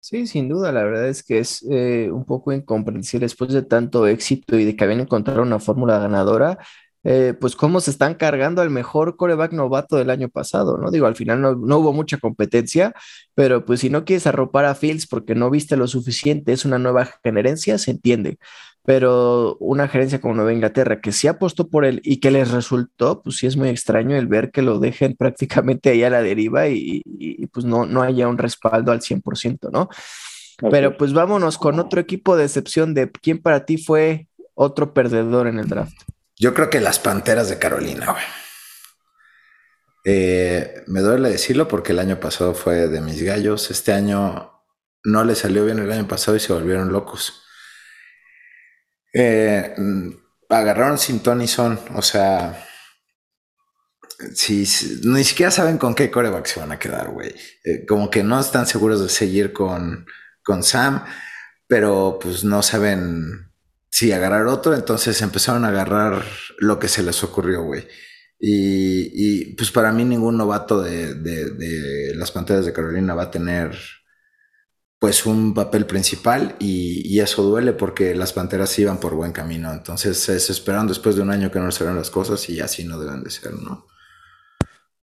[0.00, 4.58] Sí, sin duda, la verdad es que es un poco incomprensible después de tanto éxito
[4.58, 6.58] y de que habían encontrado una fórmula ganadora,
[7.04, 10.90] eh, pues cómo se están cargando al mejor coreback novato del año pasado, ¿no?
[10.90, 12.94] Digo, al final no, hubo mucha competencia,
[13.34, 16.78] pero pues si no quieres arropar a Fields porque no viste lo suficiente, es una
[16.78, 18.38] nueva gerencia, se entiende,
[18.84, 23.22] pero una gerencia como Nueva Inglaterra que sí apostó por él y que les resultó,
[23.22, 26.68] pues sí es muy extraño el ver que lo dejen prácticamente ahí a la deriva
[26.68, 27.02] y,
[27.52, 29.90] pues no, no haya un respaldo al 100%, ¿no?
[30.70, 35.48] Pero pues vámonos con otro equipo de excepción de quién para ti fue otro perdedor
[35.48, 35.96] en el draft.
[36.36, 38.24] Yo creo que las Panteras de Carolina, güey.
[40.06, 43.70] Eh, me duele decirlo porque el año pasado fue de mis gallos.
[43.70, 44.52] Este año
[45.04, 47.42] no le salió bien el año pasado y se volvieron locos.
[49.12, 49.74] Eh,
[50.48, 52.66] agarraron sin Tony Son, o sea,
[54.38, 57.34] ni siquiera saben con qué coreback se van a quedar, güey.
[57.64, 60.06] Eh, como que no están seguros de seguir con,
[60.42, 61.04] con Sam,
[61.66, 63.52] pero pues no saben
[63.94, 66.24] si agarrar otro, entonces empezaron a agarrar
[66.58, 67.86] lo que se les ocurrió, güey.
[68.40, 73.78] Y, pues para mí ningún novato de, las pantallas de Carolina va a tener
[74.98, 79.72] pues un papel principal y, eso duele porque las Panteras iban por buen camino.
[79.72, 82.98] Entonces se esperaron después de un año que no se las cosas y así no
[82.98, 83.86] deben de ser, ¿no?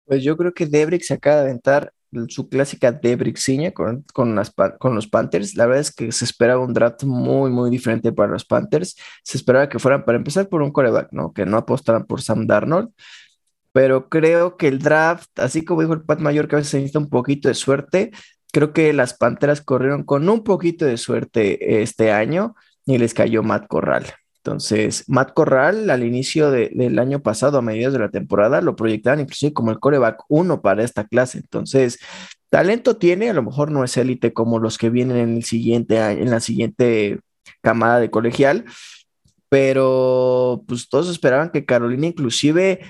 [0.04, 1.94] Pues yo creo que Debrick se acaba de aventar
[2.28, 5.54] su clásica Debrixiña con, con, las, con los Panthers.
[5.54, 8.96] La verdad es que se esperaba un draft muy, muy diferente para los Panthers.
[9.22, 11.32] Se esperaba que fueran, para empezar, por un coreback, ¿no?
[11.32, 12.90] Que no apostaran por Sam Darnold.
[13.72, 16.78] Pero creo que el draft, así como dijo el Pat Mayor, que a veces se
[16.78, 18.12] necesita un poquito de suerte,
[18.56, 22.54] Creo que las Panteras corrieron con un poquito de suerte este año
[22.86, 24.06] y les cayó Matt Corral.
[24.46, 29.18] Entonces, Matt Corral al inicio del año pasado, a mediados de la temporada, lo proyectaban
[29.18, 31.38] inclusive como el coreback uno para esta clase.
[31.38, 31.98] Entonces,
[32.48, 35.98] talento tiene, a lo mejor no es élite como los que vienen en el siguiente
[35.98, 37.18] en la siguiente
[37.60, 38.66] camada de colegial,
[39.48, 42.80] pero pues todos esperaban que Carolina inclusive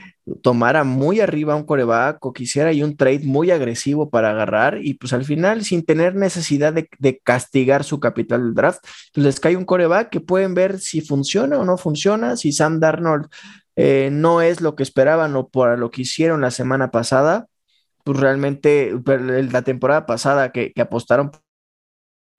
[0.43, 4.95] tomara muy arriba un coreback o quisiera ahí un trade muy agresivo para agarrar y
[4.95, 8.81] pues al final sin tener necesidad de, castigar su capital del draft,
[9.15, 12.81] pues les cae un coreback que pueden ver si funciona o no funciona, si Sam
[12.81, 13.27] Darnold
[13.77, 17.47] eh, no es lo que esperaban o por lo que hicieron la semana pasada,
[18.05, 21.31] pues realmente la temporada pasada que, que apostaron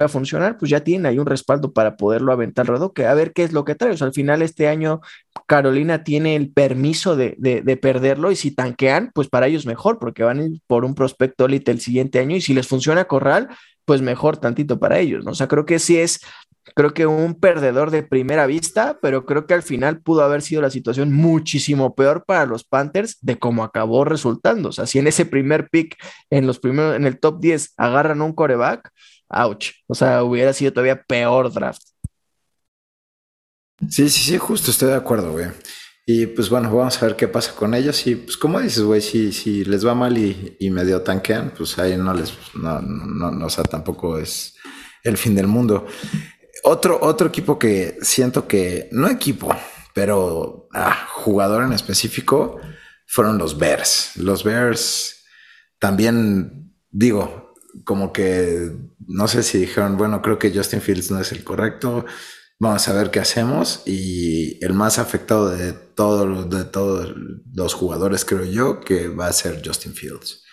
[0.05, 3.33] a funcionar, pues ya tiene ahí un respaldo para poderlo aventar ruedo, que a ver
[3.33, 3.91] qué es lo que trae.
[3.91, 5.01] O sea, al final este año
[5.47, 10.23] Carolina tiene el permiso de, de, perderlo y si tanquean, pues para ellos mejor, porque
[10.23, 13.49] van a ir por un prospecto el siguiente año y si les funciona Corral,
[13.85, 15.31] pues mejor tantito para ellos, ¿no?
[15.31, 16.19] O sea, creo que sí es,
[16.75, 20.61] creo que un perdedor de primera vista, pero creo que al final pudo haber sido
[20.61, 24.69] la situación muchísimo peor para los Panthers de cómo acabó resultando.
[24.69, 25.95] O sea, si en ese primer pick,
[26.29, 28.91] en los primeros, en el top 10, agarran un coreback,
[29.29, 29.71] ouch.
[29.87, 31.81] O sea, hubiera sido todavía peor draft.
[33.89, 35.47] Sí, sí, sí, justo estoy de acuerdo, güey.
[36.05, 38.07] Y pues bueno, vamos a ver qué pasa con ellos.
[38.07, 41.97] Y pues como dices, güey, si, si les va mal y, medio tanquean, pues ahí
[41.97, 44.55] no les, no, no, no, o sea, tampoco es
[45.03, 45.85] el fin del mundo.
[46.63, 49.53] Otro, otro equipo que siento que, no equipo,
[49.93, 52.59] pero ah, jugador en específico,
[53.05, 54.15] fueron los Bears.
[54.15, 55.25] Los Bears
[55.79, 57.46] también, digo,
[57.83, 58.71] como que
[59.07, 62.05] no sé si dijeron, bueno, creo que Justin Fields no es el correcto,
[62.59, 63.83] vamos a ver qué hacemos.
[63.85, 67.13] Y el más afectado de todos, de todos
[67.53, 70.43] los jugadores, creo yo, que va a ser Justin Fields.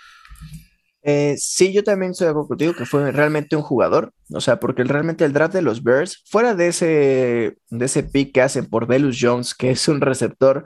[1.06, 4.58] Eh, sí, yo también estoy de acuerdo contigo que fue realmente un jugador, o sea,
[4.58, 8.64] porque realmente el draft de los Bears, fuera de ese, de ese pick que hacen
[8.64, 10.64] por Velus Jones, que es un receptor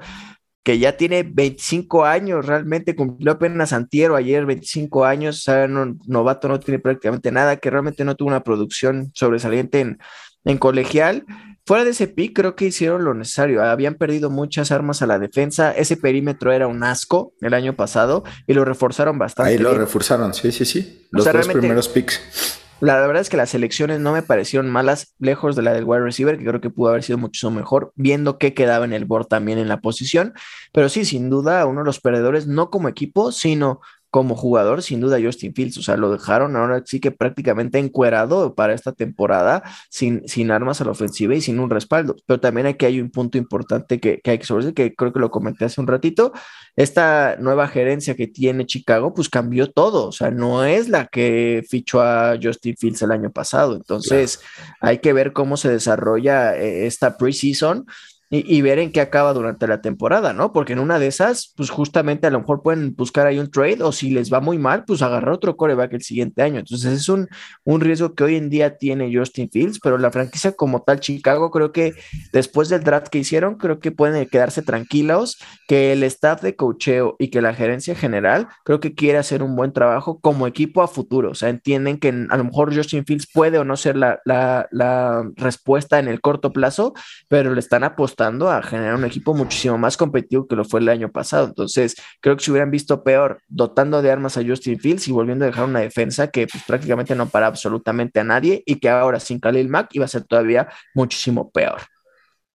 [0.68, 6.46] que ya tiene 25 años, realmente cumplió apenas antiero ayer, 25 años, o sea, novato
[6.46, 9.98] no tiene prácticamente nada, que realmente no tuvo una producción sobresaliente en,
[10.44, 11.24] en colegial.
[11.64, 13.64] Fuera de ese pick, creo que hicieron lo necesario.
[13.64, 15.72] Habían perdido muchas armas a la defensa.
[15.72, 19.52] Ese perímetro era un asco el año pasado y lo reforzaron bastante.
[19.52, 21.06] Ahí lo reforzaron, sí, sí, sí.
[21.10, 22.60] Los dos primeros picks.
[22.80, 26.00] La verdad es que las elecciones no me parecieron malas, lejos de la del wide
[26.00, 29.26] receiver, que creo que pudo haber sido mucho mejor, viendo que quedaba en el board
[29.26, 30.32] también en la posición.
[30.72, 35.00] Pero sí, sin duda, uno de los perdedores, no como equipo, sino como jugador, sin
[35.00, 39.62] duda Justin Fields, o sea, lo dejaron ahora sí que prácticamente encuerado para esta temporada,
[39.90, 42.16] sin, sin armas a la ofensiva y sin un respaldo.
[42.26, 45.20] Pero también aquí hay un punto importante que, que hay que sobre que creo que
[45.20, 46.32] lo comenté hace un ratito,
[46.76, 51.64] esta nueva gerencia que tiene Chicago, pues cambió todo, o sea, no es la que
[51.68, 54.40] fichó a Justin Fields el año pasado, entonces
[54.80, 57.86] hay que ver cómo se desarrolla eh, esta preseason
[58.30, 60.52] y, ver en qué acaba durante la temporada, ¿no?
[60.52, 63.82] Porque en una de esas, pues justamente a lo mejor pueden buscar ahí un trade
[63.82, 66.58] o si les va muy mal, pues agarrar otro coreback el siguiente año.
[66.58, 67.28] Entonces es un,
[67.64, 71.50] un riesgo que hoy en día tiene Justin Fields, pero la franquicia como tal Chicago,
[71.50, 71.94] creo que
[72.30, 77.16] después del draft que hicieron, creo que pueden quedarse tranquilos, que el staff de cocheo
[77.18, 80.88] y que la gerencia general, creo que quiere hacer un buen trabajo como equipo a
[80.88, 81.30] futuro.
[81.30, 84.68] O sea, entienden que a lo mejor Justin Fields puede o no ser la, la,
[84.70, 86.92] la respuesta en el corto plazo,
[87.28, 90.88] pero le están apostando a generar un equipo muchísimo más competitivo que lo fue el
[90.88, 91.46] año pasado.
[91.46, 95.44] Entonces, creo que se hubieran visto peor dotando de armas a Justin Fields y volviendo
[95.44, 99.20] a dejar una defensa que pues, prácticamente no para absolutamente a nadie y que ahora
[99.20, 101.80] sin Khalil Mack iba a ser todavía muchísimo peor.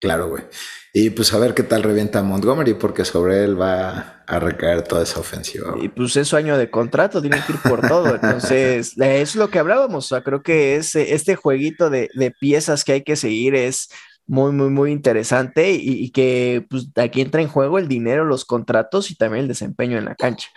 [0.03, 0.43] Claro, güey.
[0.91, 5.03] Y pues a ver qué tal revienta Montgomery, porque sobre él va a recaer toda
[5.03, 5.75] esa ofensiva.
[5.81, 8.13] Y pues es su año de contrato, tiene que ir por todo.
[8.21, 10.05] Entonces, es lo que hablábamos.
[10.05, 13.89] O sea, creo que ese, este jueguito de, de piezas que hay que seguir es
[14.25, 19.11] muy, muy, muy interesante y, que pues aquí entra en juego el dinero, los contratos
[19.11, 20.49] y también el desempeño en la cancha.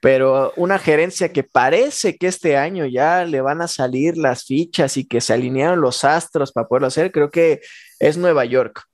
[0.00, 4.96] Pero una gerencia que parece que este año ya le van a salir las fichas
[4.96, 7.60] y que se alinearon los astros para poderlo hacer, creo que
[8.00, 8.84] es Nueva York.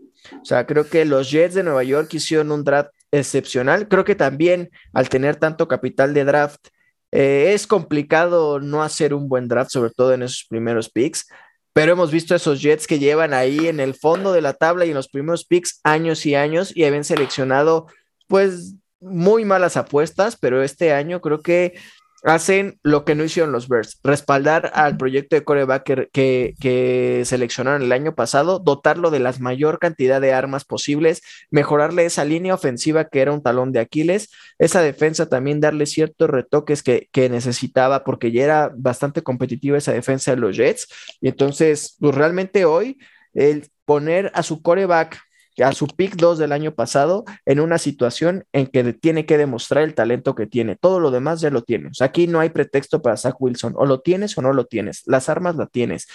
[0.43, 3.89] O sea, creo que los Jets de Nueva York hicieron un draft excepcional.
[3.89, 6.69] Creo que también al tener tanto capital de draft,
[7.11, 11.27] Eh, es complicado no hacer un buen draft, sobre todo en esos primeros picks,
[11.73, 14.91] pero hemos visto esos Jets que llevan ahí en el fondo de la tabla y
[14.91, 17.87] en los primeros picks años y años y habían seleccionado
[18.27, 21.79] pues muy malas apuestas, pero este año creo que
[22.25, 27.93] hacen lo que no hicieron los Bears, respaldar al proyecto de coreback que, seleccionaron el
[27.93, 33.21] año pasado, dotarlo de la mayor cantidad de armas posibles, mejorarle esa línea ofensiva que
[33.21, 38.33] era un talón de Aquiles, esa defensa también darle ciertos retoques que, que necesitaba porque
[38.33, 40.89] ya era bastante competitiva esa defensa de los Jets.
[41.21, 42.99] Y entonces, pues realmente hoy
[43.35, 45.19] el poner a su coreback
[45.63, 49.85] a su pick 2 del año pasado en una situación en que tiene que demostrar
[49.85, 50.77] el talento que tiene.
[50.77, 52.01] Todo lo demás ya lo tienes.
[52.03, 53.75] aquí no hay pretexto para Zach Wilson.
[53.77, 55.03] O lo tienes o no lo tienes.
[55.07, 56.09] Las armas la tienes.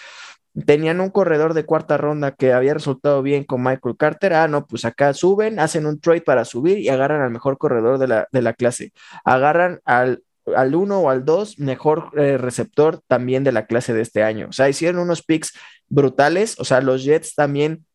[0.66, 4.34] Tenían un corredor de cuarta ronda que había resultado bien con Michael Carter.
[4.34, 7.98] Ah, no, pues acá suben, hacen un trade para subir y agarran al mejor corredor
[7.98, 8.94] de la, de la clase.
[9.24, 10.24] Agarran al
[10.56, 14.48] al 1 o al 2, mejor eh, receptor también de la clase de este año.
[14.50, 15.54] O sea, hicieron unos picks
[15.88, 16.60] brutales.
[16.60, 17.86] O sea, los Jets también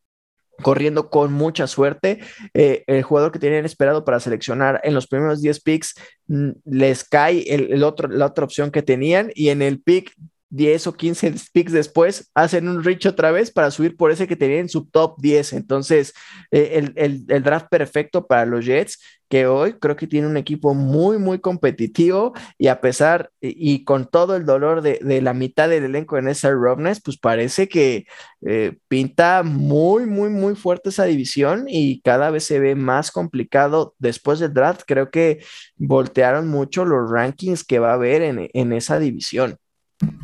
[0.61, 2.19] corriendo con mucha suerte.
[2.53, 5.95] Eh, el jugador que tenían esperado para seleccionar en los primeros 10 picks
[6.27, 10.13] mm, les cae el, otro, la otra opción que tenían y en el pick
[10.49, 14.35] 10 o 15 picks después hacen un reach otra vez para subir por ese que
[14.35, 15.53] tenían en su top 10.
[15.53, 16.13] Entonces,
[16.51, 20.73] eh, el, el, draft perfecto para los Jets que hoy creo que tiene un equipo
[20.73, 25.83] muy, muy competitivo y a pesar y, con todo el dolor de, la mitad del
[25.85, 28.05] elenco en esa Robness, pues parece que
[28.45, 33.95] eh, pinta muy, muy, muy fuerte esa división y cada vez se ve más complicado
[33.99, 34.81] después del draft.
[34.87, 35.43] Creo que
[35.77, 39.57] voltearon mucho los rankings que va a haber en, esa división.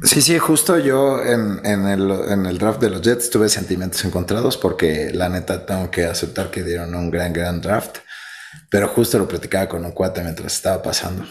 [0.04, 4.56] Sí, sí, justo yo en, el, en, el, draft de los Jets tuve sentimientos encontrados
[4.56, 7.98] porque la neta tengo que aceptar que dieron un gran, gran draft.
[8.70, 11.26] Pero justo lo platicaba con un cuate mientras estaba pasando.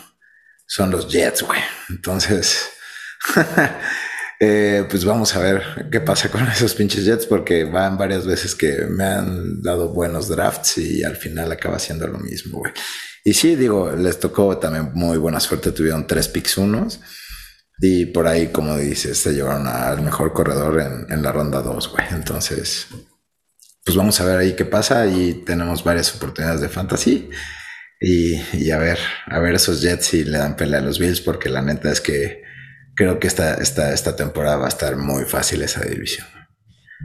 [0.66, 1.61] Son los Jets, güey.
[1.88, 2.68] Entonces,
[4.40, 8.55] eh, pues vamos a ver qué pasa con esos pinches Jets, porque van varias veces
[8.55, 12.72] que me han dado buenos drafts y al final acaba siendo lo mismo, güey.
[13.24, 15.72] Y sí, digo, les tocó también muy buena suerte.
[15.72, 17.01] Tuvieron tres picks unos.
[17.79, 21.91] Y por ahí, como dices, se llevaron al mejor corredor en, en la ronda 2,
[21.91, 22.07] güey.
[22.12, 22.87] Entonces,
[23.85, 27.29] pues vamos a ver ahí qué pasa y tenemos varias oportunidades de fantasy
[28.01, 31.49] y, a ver, a ver esos Jets si le dan pelea a los Bills porque
[31.49, 32.43] la neta es que
[32.95, 36.27] creo que esta, esta, esta temporada va a estar muy fácil esa división.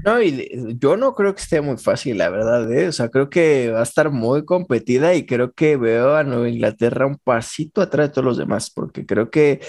[0.04, 2.88] No, y yo no creo que esté muy fácil, la verdad, ¿eh?
[2.88, 6.48] o sea, creo que va a estar muy competida y creo que veo a Nueva
[6.48, 9.60] Inglaterra un pasito atrás de todos los demás, porque creo que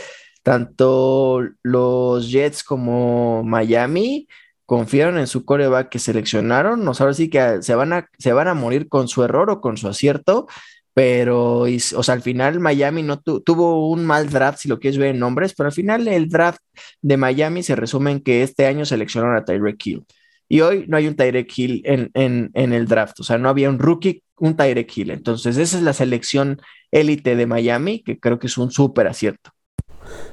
[0.42, 4.26] tanto los Jets como Miami
[4.66, 8.46] confiaron en su coreback que seleccionaron, no ahora sí que se van, a, se van
[8.48, 10.46] a morir con su error o con su acierto,
[10.94, 15.10] pero, o sea, al final Miami no tuvo un mal draft, si lo quieres ver
[15.10, 16.60] en nombres, pero al final el draft
[17.00, 20.04] de Miami se resume en que este año seleccionaron a Tyreek Hill.
[20.48, 23.48] Y hoy no hay un Tyreek Hill en, en, en el draft, o sea, no
[23.48, 25.10] había un rookie, un Tyreek Hill.
[25.10, 26.60] Entonces, esa es la selección
[26.90, 29.50] élite de Miami, que creo que es un súper acierto.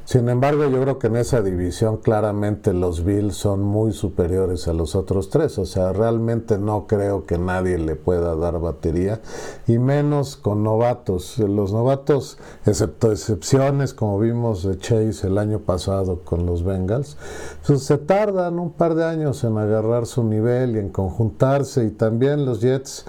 [0.08, 4.74] Sin embargo, yo creo que en esa división claramente los Bills son muy superiores a
[4.74, 5.58] los otros tres.
[5.58, 9.20] O sea, realmente no creo que nadie le pueda dar batería,
[9.68, 11.38] y menos con novatos.
[11.40, 17.18] Los novatos, excepto excepciones, como vimos de Chase el año pasado con los Bengals,
[17.66, 21.84] pues se tardan un par de años en agarrar su nivel y en conjuntarse.
[21.84, 23.06] Y también los Jets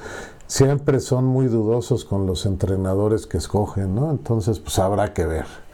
[0.48, 4.10] siempre son muy dudosos con los entrenadores que escogen, ¿no?
[4.10, 5.67] Entonces, pues habrá que ver.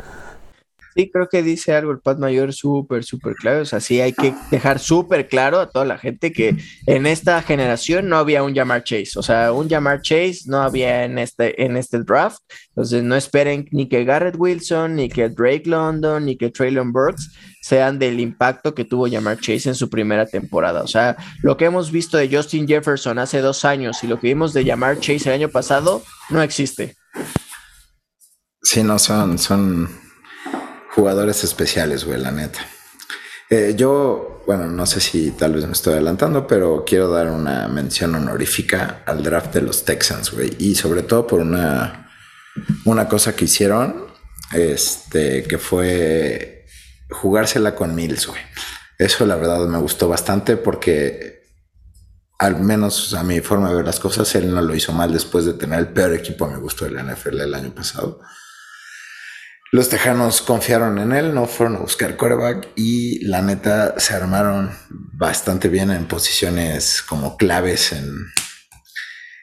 [0.94, 3.62] Sí, creo que dice algo el Pat Mayor súper, súper claro.
[3.62, 7.42] O sea, sí hay que dejar súper claro a toda la gente que en esta
[7.42, 9.10] generación no había un Jamar Chase.
[9.16, 12.38] O sea, un Jamar Chase no había en este, en este draft.
[12.68, 17.32] Entonces, no esperen ni que Garrett Wilson, ni que Drake London, ni que Traylon Burks
[17.60, 20.82] sean del impacto que tuvo Jamar Chase en su primera temporada.
[20.82, 24.28] O sea, lo que hemos visto de Justin Jefferson hace dos años y lo que
[24.28, 26.94] vimos de Jamar Chase el año pasado no existe.
[28.62, 30.03] Sí, no son, son
[30.94, 32.60] jugadores especiales, güey, la neta.
[33.50, 37.68] Eh, yo, bueno, no sé si tal vez me estoy adelantando, pero quiero dar una
[37.68, 40.56] mención honorífica al draft de los Texans, güey.
[40.58, 42.10] Y sobre todo por una,
[42.84, 44.06] una cosa que hicieron,
[44.52, 46.66] este, que fue
[47.10, 48.40] jugársela con Mills, güey.
[48.98, 51.42] Eso la verdad me gustó bastante porque
[52.38, 55.44] al menos a mi forma de ver las cosas, él no lo hizo mal después
[55.44, 58.20] de tener el peor equipo a mi gusto de la NFL el año pasado.
[59.74, 64.70] Los Tejanos confiaron en él, no fueron a buscar quarterback y la neta se armaron
[64.88, 68.24] bastante bien en posiciones como claves en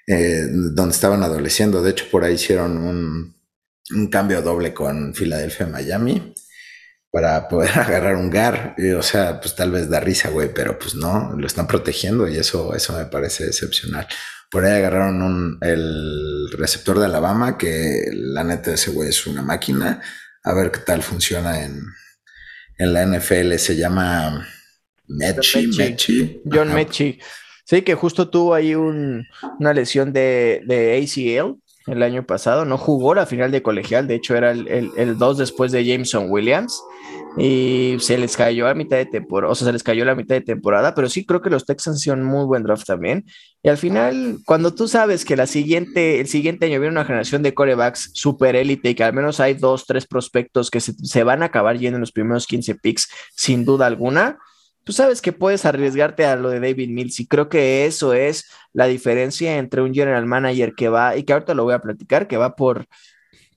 [0.07, 1.83] eh, donde estaban adoleciendo.
[1.83, 3.35] De hecho, por ahí hicieron un,
[3.93, 6.33] un cambio doble con Filadelfia Miami
[7.11, 8.75] para poder agarrar un GAR.
[8.97, 12.37] o sea, pues tal vez da risa, güey, pero pues no, lo están protegiendo y
[12.37, 14.07] eso, eso me parece excepcional.
[14.49, 19.41] Por ahí agarraron un, el receptor de Alabama, que la neta ese güey es una
[19.41, 20.01] máquina.
[20.43, 21.81] A ver qué tal funciona en,
[22.77, 23.55] en la NFL.
[23.55, 24.45] Se llama
[25.07, 25.67] Mechi.
[25.67, 26.41] Mechi.
[26.51, 27.19] John Mechi.
[27.63, 29.25] Sí, que justo tuvo ahí un,
[29.59, 31.55] una lesión de, de ACL
[31.87, 32.65] el año pasado.
[32.65, 35.85] No jugó la final de colegial, de hecho era el, el, el 2 después de
[35.85, 36.81] Jameson Williams
[37.37, 40.35] y se les cayó a mitad de temporada, o sea, se les cayó la mitad
[40.35, 43.25] de temporada, pero sí creo que los Texans hicieron muy buen draft también.
[43.63, 47.43] Y al final, cuando tú sabes que la siguiente, el siguiente año viene una generación
[47.43, 51.23] de corebacks super élite y que al menos hay dos, tres prospectos que se, se
[51.23, 54.39] van a acabar yendo en los primeros 15 picks, sin duda alguna,
[54.83, 58.49] tú sabes que puedes arriesgarte a lo de David Mills y creo que eso es
[58.73, 62.27] la diferencia entre un general manager que va, y que ahorita lo voy a platicar,
[62.27, 62.85] que va por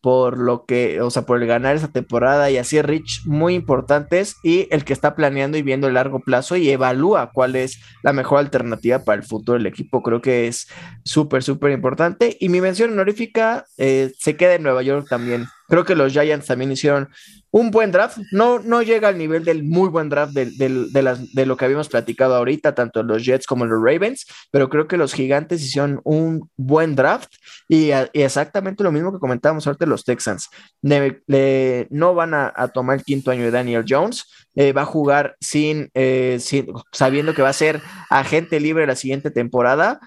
[0.04, 4.36] por lo que, o sea, por el ganar esa temporada y así Rich muy importantes
[4.42, 8.12] y el que está planeando y viendo el largo plazo y evalúa cuál es la
[8.12, 10.02] mejor alternativa para el futuro del equipo.
[10.02, 10.68] Creo que es
[11.04, 12.36] súper, súper importante.
[12.38, 15.46] Y mi mención honorífica eh, se queda en Nueva York también.
[15.68, 17.08] Creo que los Giants también hicieron
[17.54, 18.18] un buen draft.
[18.32, 22.34] No, no llega al nivel del muy buen draft de, de, lo que habíamos platicado
[22.34, 26.96] ahorita, tanto los Jets como los Ravens, pero creo que los Gigantes hicieron un buen
[26.96, 27.32] draft
[27.68, 30.48] y, exactamente lo mismo que comentábamos ahorita los Texans.
[30.82, 34.24] no van a, tomar el quinto año de Daniel Jones,
[34.56, 37.80] eh, va a jugar sin, eh, sin, sabiendo que va a ser
[38.10, 40.00] agente libre la siguiente temporada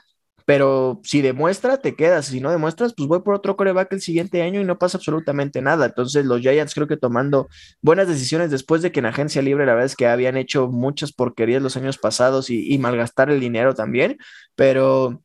[0.48, 2.28] pero si demuestra, te quedas.
[2.28, 5.62] Si no demuestras, pues voy por otro coreback el siguiente año y no pasa absolutamente
[5.62, 5.88] nada.
[5.88, 7.50] Entonces, los Giants creo que tomando
[7.82, 11.12] buenas decisiones después de que en agencia libre, la verdad es que habían hecho muchas
[11.12, 14.20] porquerías los años pasados y, y malgastar el dinero también,
[14.56, 15.22] pero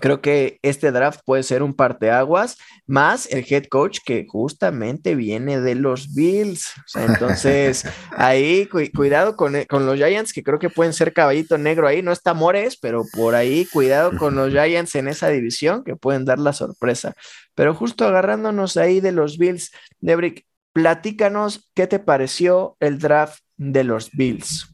[0.00, 5.60] Creo que este draft puede ser un parteaguas, más el head coach que justamente viene
[5.60, 6.72] de los Bills.
[6.94, 7.84] entonces,
[8.16, 12.02] ahí cuidado con, eh, con, los Giants, que creo que pueden ser caballito negro ahí.
[12.02, 16.24] No está Mores, pero por ahí cuidado con los Giants en esa división, que pueden
[16.24, 17.14] dar la sorpresa.
[17.54, 23.84] Pero justo agarrándonos ahí de los Bills, Debrick, platícanos qué te pareció el draft de
[23.84, 24.72] los Bills.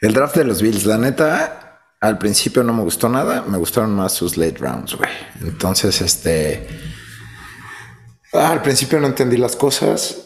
[0.00, 1.63] El draft de los Bills, la neta,
[2.04, 5.08] al principio no me gustó nada, me gustaron más sus late rounds, güey.
[5.40, 6.68] Entonces, este.
[8.34, 10.18] Ah, al principio no entendí las cosas.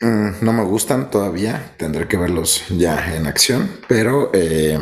[0.00, 1.76] Mm, no me gustan todavía.
[1.78, 3.70] Tendré que verlos ya en acción.
[3.86, 4.76] Pero eh,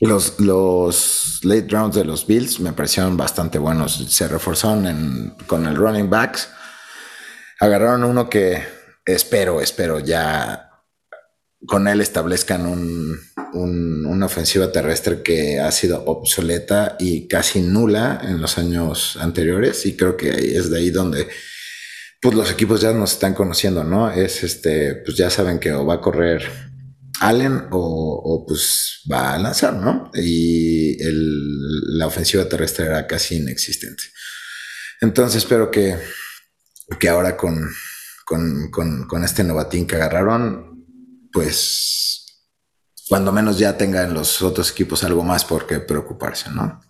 [0.00, 4.06] los, los late rounds de los Bills me parecieron bastante buenos.
[4.10, 6.50] Se reforzaron con el running backs.
[7.58, 8.62] Agarraron uno que
[9.06, 10.69] espero, espero ya
[11.66, 13.18] con él establezcan un,
[13.52, 19.96] una ofensiva terrestre que ha sido obsoleta y casi nula en los años anteriores y
[19.96, 21.28] creo que es de ahí donde
[22.20, 24.10] pues los equipos ya nos están conociendo, ¿no?
[24.10, 26.42] Es este, pues ya saben que o va a correr
[27.20, 30.10] Allen o, pues va a lanzar, ¿no?
[30.14, 34.04] Y la ofensiva terrestre era casi inexistente.
[35.00, 35.96] Entonces espero que,
[36.98, 37.70] que ahora con,
[38.24, 40.69] con, con, con este novatín que agarraron,
[41.32, 42.46] pues
[43.08, 46.80] cuando menos ya tengan los otros equipos algo más por qué preocuparse, ¿no?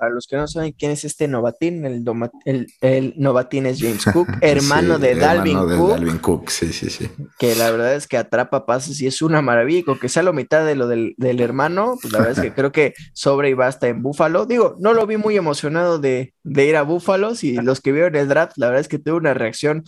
[0.00, 4.28] A los que no saben quién es este Novatín, el, el, Novatín es James Cook,
[4.40, 6.48] hermano de, Dalvin, Cook, Dalvin Cook.
[6.48, 7.10] Sí, sí, sí.
[7.38, 9.82] Que la verdad es que atrapa pases y es una maravilla.
[10.00, 12.94] que sea la mitad de lo del, hermano, pues la verdad es que creo que
[13.12, 14.46] sobre y basta en Búfalo.
[14.46, 17.32] Digo, no lo vi muy emocionado de, de ir a Búfalo.
[17.42, 19.84] Y los que vieron el draft, la verdad es que tuve una reacción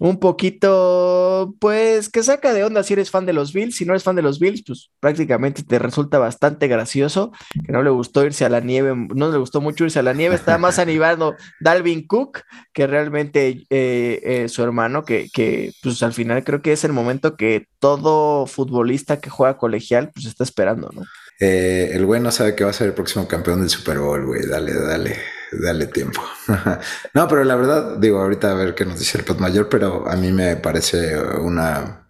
[0.00, 3.76] un poquito, pues, que saca de onda si eres fan de los Bills.
[3.76, 7.32] Si no eres fan de los Bills, pues prácticamente te resulta bastante gracioso
[7.66, 10.14] que no le gustó irse a la nieve, no le gustó mucho irse a la
[10.14, 10.34] nieve.
[10.34, 12.40] Está más animado Dalvin Cook
[12.72, 16.94] que realmente eh, eh, su hermano, que, que, pues al final creo que es el
[16.94, 21.02] momento que todo futbolista que juega colegial, pues está esperando, ¿no?
[21.40, 24.24] Eh, el güey no sabe que va a ser el próximo campeón del Super Bowl,
[24.24, 24.46] güey.
[24.46, 26.20] Dale, dale dale tiempo.
[27.14, 30.08] no, pero la verdad, digo, ahorita a ver qué nos dice el Pat Mayor, pero
[30.08, 32.06] a mí me parece una.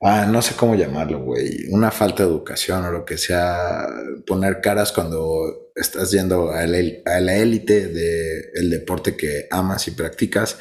[0.00, 1.68] Ah, no sé cómo llamarlo, güey.
[1.70, 3.86] Una falta de educación o lo que sea.
[4.26, 10.58] Poner caras cuando estás yendo a la élite del deporte que amas y practicas.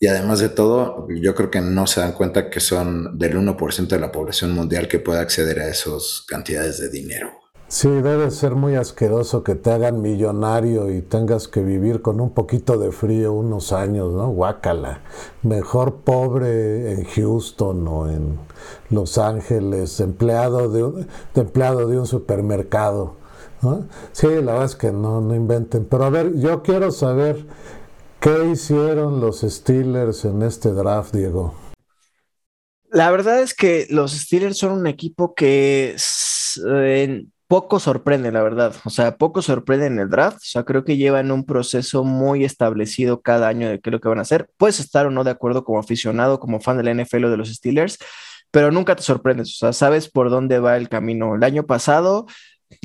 [0.00, 3.86] Y además de todo, yo creo que no se dan cuenta que son del 1%
[3.86, 7.43] de la población mundial que puede acceder a esas cantidades de dinero.
[7.74, 12.30] Sí, debe ser muy asqueroso que te hagan millonario y tengas que vivir con un
[12.30, 14.28] poquito de frío unos años, ¿no?
[14.28, 15.00] Guácala.
[15.42, 18.38] Mejor pobre en Houston o en
[18.90, 23.16] Los Ángeles, empleado de un, empleado de un supermercado.
[23.60, 23.88] ¿no?
[24.12, 25.84] Sí, la verdad es que no, no inventen.
[25.84, 27.44] Pero a ver, yo quiero saber
[28.20, 31.52] ¿Qué hicieron los Steelers en este draft, Diego?
[32.90, 35.96] La verdad es que los Steelers son un equipo que
[37.46, 38.74] poco sorprende, la verdad.
[38.84, 40.38] O sea, poco sorprende en el draft.
[40.38, 44.00] O sea, creo que llevan un proceso muy establecido cada año de qué es lo
[44.00, 44.48] que van a hacer.
[44.56, 47.52] Puedes estar o no de acuerdo como aficionado, como fan del NFL o de los
[47.52, 47.98] Steelers,
[48.50, 49.54] pero nunca te sorprendes.
[49.54, 51.34] O sea, sabes por dónde va el camino.
[51.34, 52.26] El año pasado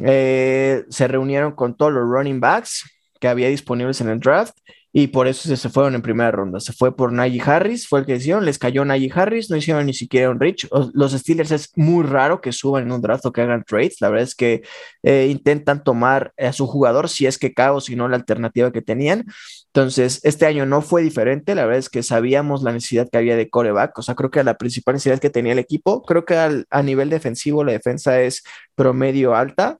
[0.03, 2.83] eh, se reunieron con todos los running backs
[3.19, 4.57] que había disponibles en el draft
[4.91, 6.59] y por eso se fueron en primera ronda.
[6.59, 9.85] Se fue por Najee Harris, fue el que hicieron, les cayó Najee Harris, no hicieron
[9.85, 10.67] ni siquiera un Rich.
[10.93, 13.97] Los Steelers es muy raro que suban en un draft o que hagan trades.
[14.01, 14.63] La verdad es que
[15.03, 18.81] eh, intentan tomar a su jugador si es que cago, si no la alternativa que
[18.81, 19.25] tenían.
[19.67, 21.53] Entonces, este año no fue diferente.
[21.53, 23.97] La verdad es que sabíamos la necesidad que había de coreback.
[23.99, 27.09] O sea, creo que la principal necesidad que tenía el equipo, creo que a nivel
[27.11, 28.43] defensivo la defensa es
[28.75, 29.79] promedio alta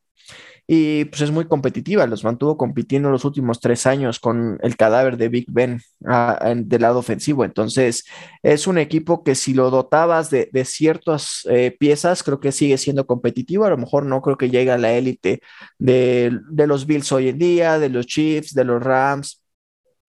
[0.72, 5.18] y pues es muy competitiva, los mantuvo compitiendo los últimos tres años con el cadáver
[5.18, 7.44] de Big Ben ah, del lado ofensivo.
[7.44, 8.06] Entonces,
[8.44, 13.08] es un equipo que si lo dotabas de, ciertas eh, piezas, creo que sigue siendo
[13.08, 13.66] competitivo.
[13.66, 15.42] A lo mejor no creo que llegue a la élite
[15.80, 19.42] de, de los Bills hoy en día, de los Chiefs, de los Rams,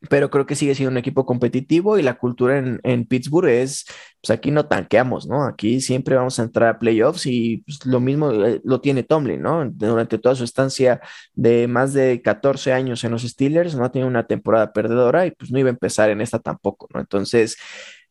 [0.09, 3.85] pero creo que sigue siendo un equipo competitivo y la cultura en, Pittsburgh es,
[4.23, 5.45] pues aquí no tanqueamos, ¿no?
[5.45, 9.43] Aquí siempre vamos a entrar a playoffs y pues, lo mismo eh, lo tiene Tomlin,
[9.43, 9.69] ¿no?
[9.71, 11.01] Durante toda su estancia
[11.35, 15.33] de más de 14 años en los Steelers, no ha tenido una temporada perdedora y
[15.33, 17.01] pues no iba a empezar en esta tampoco, ¿no?
[17.01, 17.59] Entonces,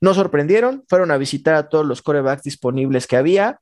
[0.01, 3.59] nos sorprendieron, fueron a visitar a todos los corebacks disponibles que había,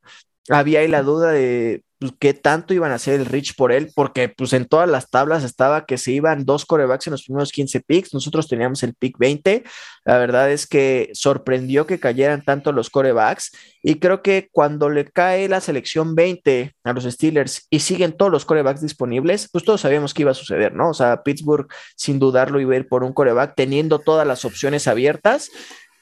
[0.50, 3.92] había ahí la duda de pues, qué tanto iban a hacer el Rich por él,
[3.96, 7.52] porque pues en todas las tablas estaba que se iban dos corebacks en los primeros
[7.52, 9.64] 15 picks, nosotros teníamos el pick 20,
[10.06, 15.06] la verdad es que sorprendió que cayeran tanto los corebacks y creo que cuando le
[15.06, 19.82] cae la selección 20 a los Steelers y siguen todos los corebacks disponibles, pues todos
[19.82, 20.90] sabíamos que iba a suceder, ¿no?
[20.90, 24.88] O sea, Pittsburgh sin dudarlo iba a ir por un coreback teniendo todas las opciones
[24.88, 25.50] abiertas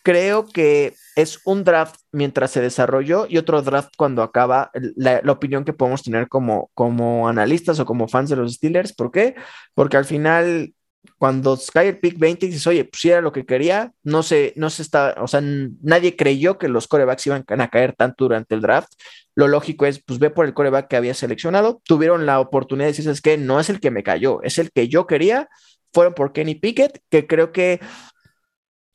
[0.05, 5.63] creo que es un draft mientras se desarrolló y otro draft cuando acaba la, opinión
[5.63, 8.93] que podemos tener como, como analistas o como fans de los Steelers.
[8.93, 9.35] ¿Por qué?
[9.73, 10.73] Porque al final,
[11.17, 14.53] cuando cae el pick 20 dices, oye, pues si era lo que quería, no se,
[14.57, 18.53] no se está, o sea, nadie creyó que los corebacks iban a caer tanto durante
[18.53, 18.91] el draft.
[19.35, 22.91] Lo lógico es, pues ve por el coreback que había seleccionado, tuvieron la oportunidad de
[22.91, 25.49] decirse, es que no es el que me cayó, es el que yo quería,
[25.93, 27.79] fueron por Kenny Pickett, que creo que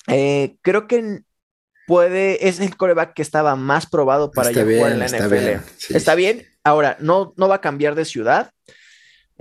[0.06, 1.22] eh, creo que
[1.90, 5.92] puede, es el coreback que estaba más probado para ya jugar en la NFL.
[5.92, 8.52] Está bien, ahora no, no va a cambiar de ciudad.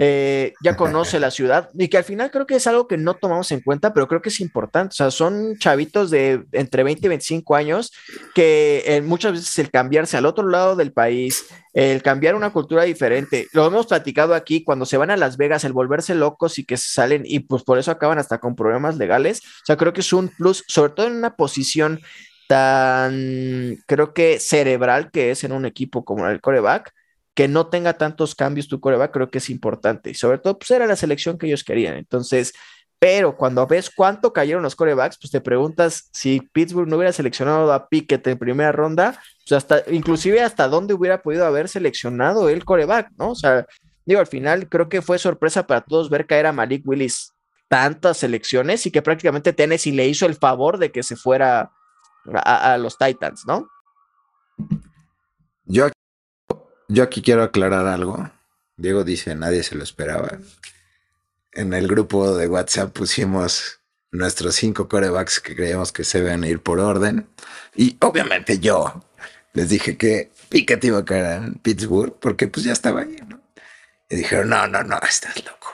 [0.02, 3.16] Eh, ya conoce la ciudad y que al final creo que es algo que no
[3.16, 4.94] tomamos en cuenta, pero creo que es importante.
[4.94, 7.92] O sea, son chavitos de entre 20 y 25 años
[8.34, 12.84] que eh, muchas veces el cambiarse al otro lado del país, el cambiar una cultura
[12.84, 16.64] diferente, lo hemos platicado aquí cuando se van a Las Vegas, el volverse locos y
[16.64, 19.42] que se salen y pues por eso acaban hasta con problemas legales.
[19.44, 22.00] O sea, creo que es un plus, sobre todo en una posición
[22.50, 26.92] tan, creo que cerebral que es en un equipo como el coreback
[27.36, 30.10] que no tenga tantos cambios tu coreback, creo que es importante.
[30.10, 31.96] Y sobre todo, pues era la selección que ellos querían.
[31.96, 32.54] Entonces,
[32.98, 37.72] pero cuando ves cuánto cayeron los corebacks, pues te preguntas si Pittsburgh no hubiera seleccionado
[37.72, 42.66] a Pickett en primera ronda, pues hasta, inclusive hasta dónde hubiera podido haber seleccionado el
[42.66, 43.30] coreback, ¿no?
[43.30, 43.68] O sea,
[44.06, 47.32] digo, al final creo que fue sorpresa para todos ver caer a Malik Willis
[47.68, 51.72] tantas selecciones y que prácticamente Tennessee le hizo el favor de que se fuera
[52.34, 53.68] a, los Titans, ¿no?
[55.66, 55.90] Yo
[56.90, 58.30] yo aquí quiero aclarar algo.
[58.76, 60.40] Diego dice, nadie se lo esperaba.
[61.54, 63.80] En el grupo de WhatsApp pusimos
[64.12, 67.30] nuestros cinco corebacks que creíamos que se deben ir por orden.
[67.76, 69.04] Y obviamente yo
[69.54, 73.40] les dije que Pickett iba a caer en Pittsburgh porque pues ya estaba ahí, ¿no?
[74.10, 75.69] Y dijeron, no, no, no, estás loco.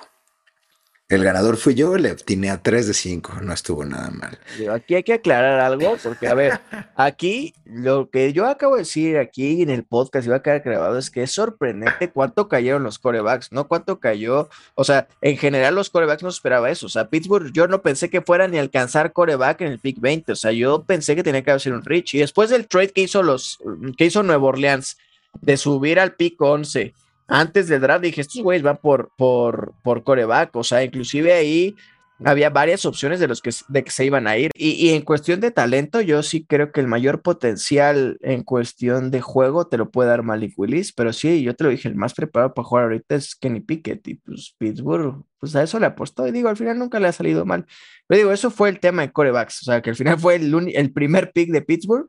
[1.08, 4.40] El ganador fui yo, le obtiné a 3 de 5, no estuvo nada mal.
[4.72, 6.60] Aquí hay que aclarar algo, porque a ver,
[6.96, 10.62] aquí lo que yo acabo de decir aquí en el podcast y va a quedar
[10.62, 13.68] grabado es que es sorprendente cuánto cayeron los corebacks, ¿no?
[13.68, 17.68] Cuánto cayó, o sea, en general los corebacks no esperaba eso, o sea, Pittsburgh yo
[17.68, 21.16] no pensé que fuera ni alcanzar coreback en el pick 20, o sea, yo pensé
[21.16, 23.60] que tenía que haber un Rich y después del trade que hizo los,
[23.96, 24.98] que hizo Nueva Orleans
[25.40, 26.96] de subir al pick 11
[27.28, 31.76] antes del draft dije, estos güeyes van por, por, por coreback, o sea, inclusive ahí
[32.24, 34.52] había varias opciones de los que, de que se iban a ir.
[34.56, 39.22] Y, en cuestión de talento, yo sí creo que el mayor potencial en cuestión de
[39.22, 42.14] juego te lo puede dar Malik Willis, pero sí, yo te lo dije, el más
[42.14, 46.28] preparado para jugar ahorita es Kenny Pickett y pues Pittsburgh, pues a eso le apostó
[46.28, 47.66] y digo, al final nunca le ha salido mal.
[48.08, 50.72] Pero digo, eso fue el tema de corebacks, o sea, que al final fue el,
[50.74, 52.08] el primer pick de Pittsburgh.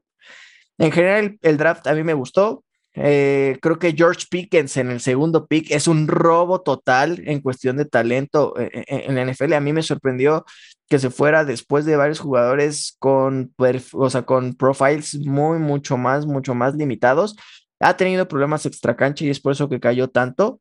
[0.79, 2.63] En general, el draft a mí me gustó.
[2.99, 7.77] Eh, creo que George Pickens en el segundo pick es un robo total en cuestión
[7.77, 9.53] de talento eh, eh, en, la NFL.
[9.53, 10.47] A mí me sorprendió
[10.89, 13.55] que se fuera después de varios jugadores con,
[13.93, 17.37] o sea, con profiles muy, mucho más, mucho más limitados.
[17.81, 20.61] Ha tenido problemas extracancha y es por eso que cayó tanto.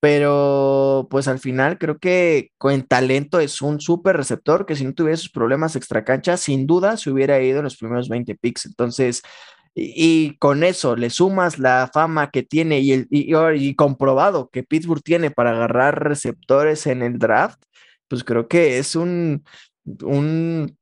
[0.00, 4.92] Pero pues al final creo que con talento es un súper receptor que si no
[4.92, 8.66] tuviera esos problemas extracancha, sin duda se hubiera ido en los primeros 20 picks.
[8.66, 9.22] Entonces,
[9.74, 15.02] y, con eso le sumas la fama que tiene y, el, y, comprobado que Pittsburgh
[15.02, 17.60] tiene para agarrar receptores en el draft,
[18.08, 19.44] pues creo que es un,
[20.02, 20.76] un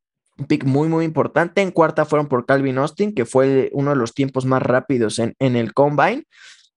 [0.46, 1.62] pick muy, muy importante.
[1.62, 5.34] En cuarta fueron por Calvin Austin, que fue uno de los tiempos más rápidos en,
[5.38, 6.24] en el combine.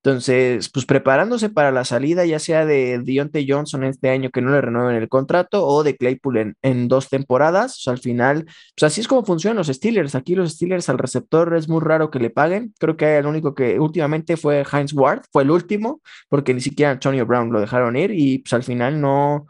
[0.05, 4.51] Entonces, pues preparándose para la salida, ya sea de Deontay Johnson este año que no
[4.51, 7.87] le renueven el contrato o de Claypool en, dos temporadas.
[7.87, 10.13] al final, pues así es como funcionan los Steelers.
[10.13, 12.71] Aquí los Steelers al receptor es muy raro que le paguen.
[12.77, 16.91] Creo que el único que últimamente fue Heinz Ward, fue el último, porque ni siquiera
[16.91, 19.47] Antonio Brown lo dejaron ir y pues al final no,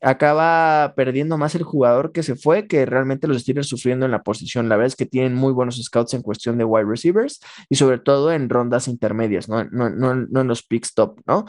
[0.00, 4.22] acaba perdiendo más el jugador que se fue que realmente los Steelers sufriendo en la
[4.22, 4.68] posición.
[4.68, 7.98] La verdad es que tienen muy buenos scouts en cuestión de wide receivers y sobre
[7.98, 11.44] todo en rondas intermedias, no, no, no, no en los picks top, ¿no?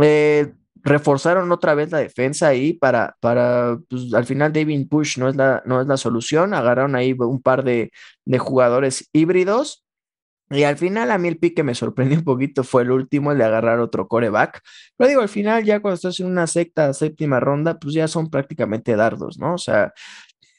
[0.00, 0.52] Eh,
[0.82, 5.36] reforzaron otra vez la defensa ahí para, para pues, al final David Push no es
[5.36, 7.90] la, no es la solución, agarraron ahí un par de,
[8.24, 9.84] de jugadores híbridos
[10.50, 13.32] y al final a mí el pick que me sorprendió un poquito fue el último,
[13.32, 14.62] el de agarrar otro coreback.
[14.96, 18.30] Pero digo, al final ya cuando estás en una sexta, séptima ronda, pues ya son
[18.30, 19.54] prácticamente dardos, ¿no?
[19.54, 19.92] O sea,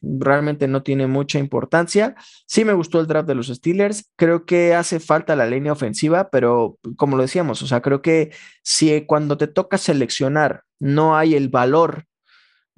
[0.02, 2.16] realmente no tiene mucha importancia.
[2.46, 4.10] Sí me gustó el draft de los Steelers.
[4.16, 8.32] Creo que hace falta la línea ofensiva, pero como lo decíamos, o sea, creo que
[8.64, 12.06] si cuando te toca seleccionar no hay el valor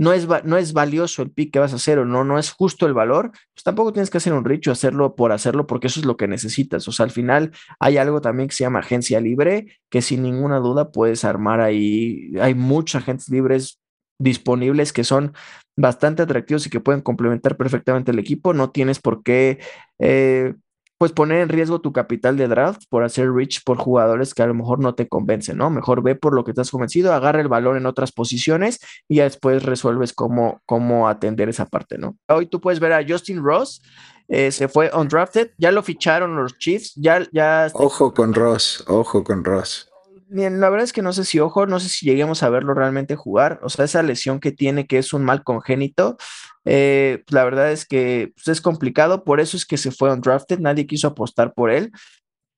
[0.01, 2.49] no es, no es valioso el pick que vas a hacer o no, no es
[2.49, 5.99] justo el valor, pues tampoco tienes que hacer un richo hacerlo por hacerlo porque eso
[5.99, 6.87] es lo que necesitas.
[6.87, 10.57] O sea, al final hay algo también que se llama agencia libre, que sin ninguna
[10.57, 12.31] duda puedes armar ahí.
[12.41, 13.79] Hay muchas agentes libres
[14.17, 15.35] disponibles que son
[15.77, 18.55] bastante atractivos y que pueden complementar perfectamente el equipo.
[18.55, 19.59] No tienes por qué
[19.99, 20.55] eh,
[21.01, 24.45] pues poner en riesgo tu capital de draft por hacer rich por jugadores que a
[24.45, 25.71] lo mejor no te convencen, ¿no?
[25.71, 29.23] Mejor ve por lo que has convencido, agarra el valor en otras posiciones y ya
[29.23, 32.19] después resuelves cómo, cómo atender esa parte, ¿no?
[32.27, 33.81] Hoy tú puedes ver a Justin Ross,
[34.27, 37.71] eh, se fue undrafted, ya lo ficharon los Chiefs, ya, ya...
[37.73, 39.91] Ojo con Ross, ojo con Ross
[40.31, 43.15] la verdad es que no sé si, ojo, no sé si lleguemos a verlo realmente
[43.15, 43.59] jugar.
[43.63, 46.17] O sea, esa lesión que tiene, que es un mal congénito,
[46.65, 49.23] eh, la verdad es que pues, es complicado.
[49.23, 50.59] Por eso es que se fue undrafted.
[50.59, 51.91] Nadie quiso apostar por él.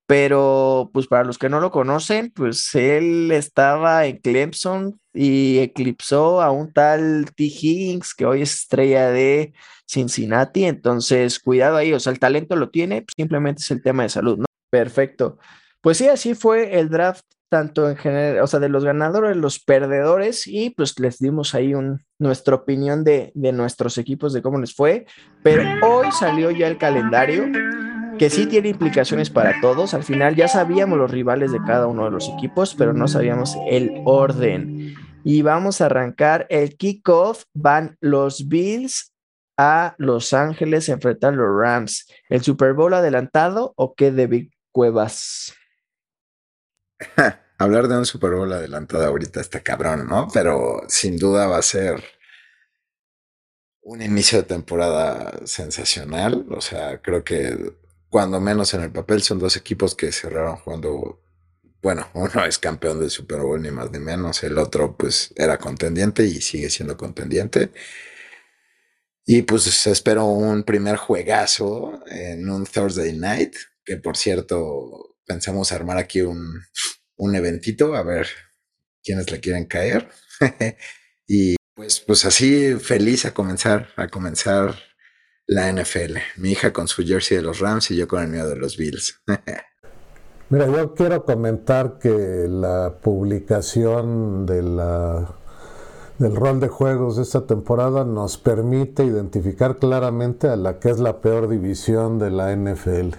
[0.06, 6.42] Pero, pues para los que no lo conocen, pues él estaba en Clemson y eclipsó
[6.42, 7.46] a un tal T.
[7.46, 9.54] Higgins, que hoy es estrella de
[9.88, 10.66] Cincinnati.
[10.66, 11.94] Entonces, cuidado ahí.
[11.94, 14.46] O sea, el talento lo tiene, simplemente es el tema de salud, ¿no?
[14.70, 15.38] Perfecto.
[15.82, 19.60] Pues sí, así fue el draft tanto en general, o sea, de los ganadores, los
[19.60, 24.60] perdedores, y pues les dimos ahí un, nuestra opinión de, de nuestros equipos, de cómo
[24.60, 25.06] les fue,
[25.44, 27.46] pero hoy salió ya el calendario,
[28.18, 32.06] que sí tiene implicaciones para todos, al final ya sabíamos los rivales de cada uno
[32.06, 34.96] de los equipos, pero no sabíamos el orden.
[35.24, 39.14] Y vamos a arrancar el kickoff, van los Bills
[39.60, 42.08] a Los Ángeles a enfrentar a los Rams.
[42.30, 45.54] ¿El Super Bowl adelantado o qué de Big Cuevas?
[47.64, 50.28] hablar de un Super Bowl adelantado ahorita está cabrón, ¿no?
[50.34, 52.04] Pero sin duda va a ser
[53.82, 56.46] un inicio de temporada sensacional.
[56.50, 57.74] O sea, creo que
[58.10, 61.20] cuando menos en el papel son dos equipos que cerraron jugando.
[61.82, 64.44] Bueno, uno es campeón del Super Bowl, ni más ni menos.
[64.44, 67.72] El otro, pues, era contendiente y sigue siendo contendiente.
[69.26, 73.56] Y pues espero un primer juegazo en un Thursday night,
[73.86, 76.62] que por cierto, pensamos armar aquí un,
[77.18, 78.28] un eventito, a ver
[79.04, 80.10] quiénes le quieren caer.
[81.28, 84.76] y pues, pues así feliz a comenzar, a comenzar
[85.48, 86.18] la NFL.
[86.38, 88.78] Mi hija con su jersey de los Rams y yo con el mío de los
[88.78, 89.22] Bills.
[90.50, 95.36] Mira, yo quiero comentar que la publicación de la,
[96.20, 101.00] del rol de juegos de esta temporada nos permite identificar claramente a la que es
[101.00, 103.16] la peor división de la NFL.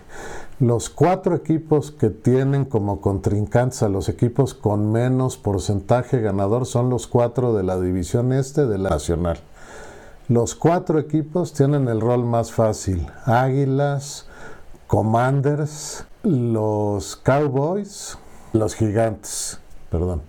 [0.64, 6.88] Los cuatro equipos que tienen como contrincantes a los equipos con menos porcentaje ganador son
[6.88, 9.36] los cuatro de la división este de la nacional.
[10.26, 13.06] Los cuatro equipos tienen el rol más fácil.
[13.26, 14.26] Águilas,
[14.86, 18.16] Commanders, los Cowboys,
[18.54, 19.60] los Gigantes.
[19.90, 20.22] Perdón.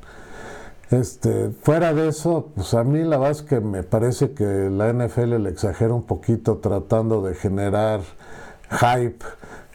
[0.91, 4.91] Este, fuera de eso, pues a mí la verdad es que me parece que la
[4.91, 8.01] NFL le exagera un poquito tratando de generar
[8.69, 9.23] hype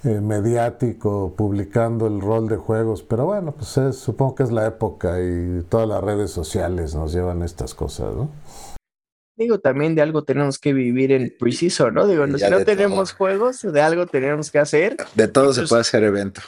[0.05, 5.20] eh, mediático publicando el rol de juegos, pero bueno, pues supongo que es la época
[5.20, 8.30] y todas las redes sociales nos llevan estas cosas, ¿no?
[9.40, 12.07] digo, también de algo tenemos que vivir en preciso, ¿no?
[12.07, 14.96] Digo, si no tenemos juegos, de algo tenemos que hacer.
[15.14, 16.42] De todo se puede hacer evento.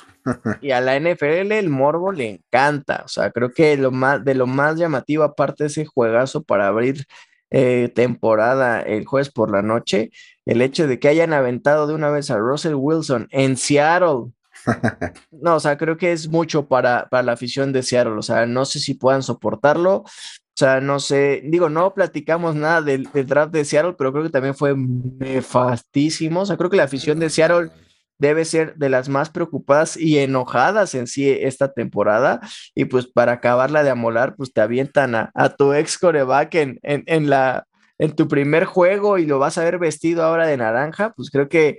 [0.61, 4.35] y a la NFL el morbo le encanta, o sea, creo que lo más, de
[4.35, 7.07] lo más llamativo, aparte de ese juegazo para abrir
[7.51, 10.11] eh, temporada el jueves por la noche,
[10.47, 14.33] el hecho de que hayan aventado de una vez a Russell Wilson en Seattle.
[15.33, 18.47] No, o sea, creo que es mucho para, para la afición de Seattle, o sea,
[18.47, 20.05] no sé si puedan soportarlo,
[20.55, 24.23] o sea, no sé, digo, no platicamos nada del, del, draft de Seattle, pero creo
[24.23, 26.41] que también fue nefastísimo.
[26.41, 27.71] O sea, creo que la afición de Seattle
[28.19, 32.41] debe ser de las más preocupadas y enojadas en sí esta temporada.
[32.75, 37.31] Y pues para acabarla de amolar, pues te avientan a, tu ex coreback en, en,
[37.31, 37.67] la,
[38.03, 41.49] en tu primer juego y lo vas a ver vestido ahora de naranja, pues creo
[41.49, 41.79] que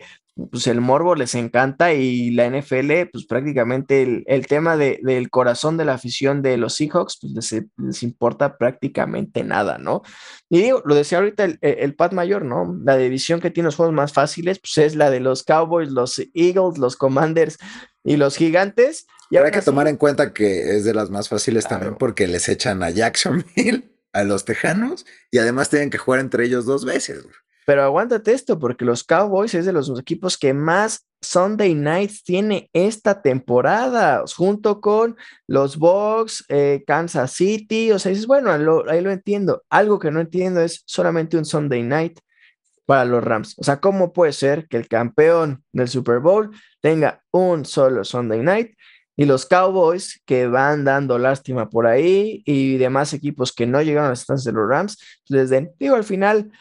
[0.52, 5.84] pues el morbo les encanta y la NFL, pues prácticamente el, tema del corazón de
[5.84, 10.02] la afición de los Seahawks, pues les, importa prácticamente nada, ¿no?
[10.50, 12.80] Y digo, lo decía ahorita el, el, Pat Mayor, ¿no?
[12.84, 16.20] La división que tiene los juegos más fáciles, pues es la de los Cowboys, los
[16.34, 17.58] Eagles, los Commanders
[18.02, 19.08] y los Gigantes.
[19.30, 22.48] Y hay que tomar en cuenta que es de las más fáciles también porque les
[22.48, 27.26] echan a Jacksonville, a los Tejanos, y además tienen que jugar entre ellos dos veces.
[27.66, 32.70] Pero aguántate esto, porque los Cowboys es de los equipos que más Sunday Nights tiene
[32.74, 35.16] esta temporada, junto con
[35.48, 37.92] los Bucks, eh, Kansas City.
[37.92, 39.64] O sea, dices, bueno, ahí lo entiendo.
[39.70, 42.20] Algo que no entiendo es solamente un Sunday Night
[42.86, 43.56] para los Rams.
[43.58, 46.52] O sea, ¿cómo puede ser que el campeón del Super Bowl
[46.82, 48.76] tenga un solo Sunday Night?
[49.16, 54.08] Y los Cowboys que van dando lástima por ahí y demás equipos que no llegaron
[54.08, 54.98] a las estancias de los Rams,
[55.28, 56.52] les den, digo, al final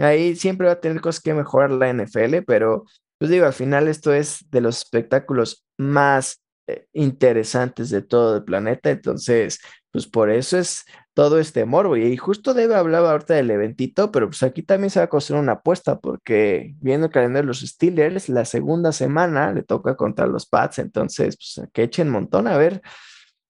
[0.00, 2.84] Ahí siempre va a tener cosas que mejorar la NFL, pero
[3.18, 8.44] pues digo, al final esto es de los espectáculos más eh, interesantes de todo el
[8.44, 10.84] planeta, entonces, pues por eso es
[11.18, 11.96] todo este morbo.
[11.96, 15.42] Y justo debe hablar ahorita del eventito, pero pues aquí también se va a construir
[15.42, 20.28] una apuesta, porque viendo el calendario de los Steelers, la segunda semana le toca contra
[20.28, 22.82] los Pats, entonces, pues que echen montón a ver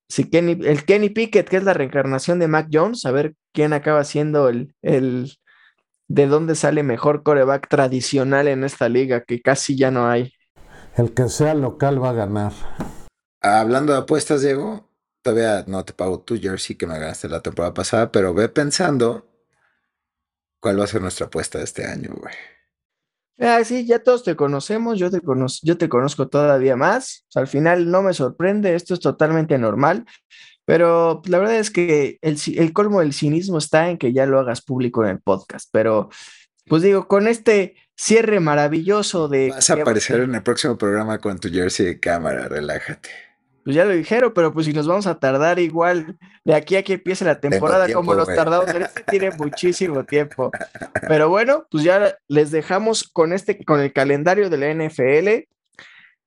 [0.09, 3.75] si Kenny, el Kenny Pickett, que es la reencarnación de Mac Jones, a ver quién
[3.75, 5.35] acaba siendo el, el
[6.09, 10.33] de dónde sale mejor coreback tradicional en esta liga, que casi ya no hay.
[10.97, 12.53] El que sea local va a ganar.
[13.43, 14.88] Hablando de apuestas, Diego,
[15.23, 19.29] todavía no te pago tu jersey que me ganaste la temporada pasada, pero ve pensando
[20.61, 22.35] cuál va a ser nuestra apuesta de este año, güey.
[23.41, 25.21] Ah, sí, ya todos te conocemos, yo te,
[25.62, 27.25] yo te conozco todavía más.
[27.37, 30.05] al final no me sorprende, esto es totalmente normal.
[30.64, 34.61] Pero la verdad es que el, colmo del cinismo está en que ya lo hagas
[34.61, 35.71] público en el podcast.
[35.73, 36.11] Pero,
[36.66, 39.49] pues digo, con este cierre maravilloso de...
[39.49, 43.28] Vas a aparecer en el próximo programa con tu jersey de cámara, relájate.
[43.69, 46.83] Pues ya lo dijeron, pero pues si nos vamos a tardar igual de aquí a
[46.83, 50.51] que empiece la temporada, como los tardamos, este tiene muchísimo tiempo.
[51.07, 55.45] Pero bueno, pues ya les dejamos con este, con el calendario de la NFL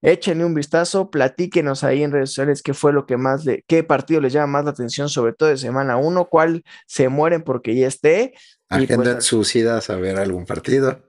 [0.03, 3.83] échenle un vistazo, platíquenos ahí en redes sociales qué fue lo que más, de, qué
[3.83, 7.75] partido les llama más la atención, sobre todo de semana uno, cuál se mueren porque
[7.75, 8.33] ya esté.
[8.69, 10.99] Agenden pues, sus idas a ver algún partido.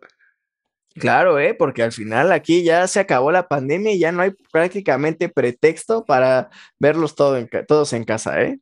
[0.95, 1.55] Claro, ¿eh?
[1.55, 6.05] porque al final aquí ya se acabó la pandemia y ya no hay prácticamente pretexto
[6.05, 8.59] para verlos todos en casa, ¿eh?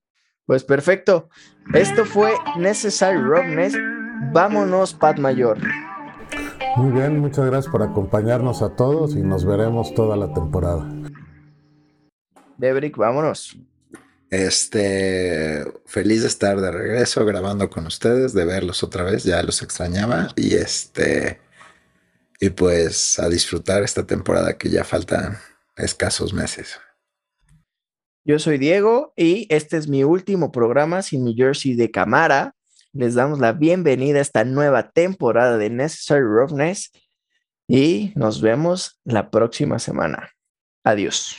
[0.47, 1.29] Pues perfecto.
[1.75, 3.77] Esto fue Necessary Roughness.
[4.33, 5.59] Vámonos, Pat Mayor.
[6.77, 10.89] Muy bien, muchas gracias por acompañarnos a todos y nos veremos toda la temporada.
[12.59, 13.57] Debrick, vámonos.
[14.31, 19.63] Este, feliz de estar de regreso grabando con ustedes, de verlos otra vez, ya los
[19.63, 21.41] extrañaba y este,
[22.41, 25.39] y pues a disfrutar esta temporada que ya faltan
[25.77, 26.81] escasos meses.
[28.25, 32.55] Yo soy Diego y este es mi último programa sin mi jersey de cámara
[32.93, 36.91] les damos la bienvenida a esta nueva temporada de Necessary Roughness
[37.69, 40.33] y nos vemos la próxima semana.
[40.83, 41.37] Adiós.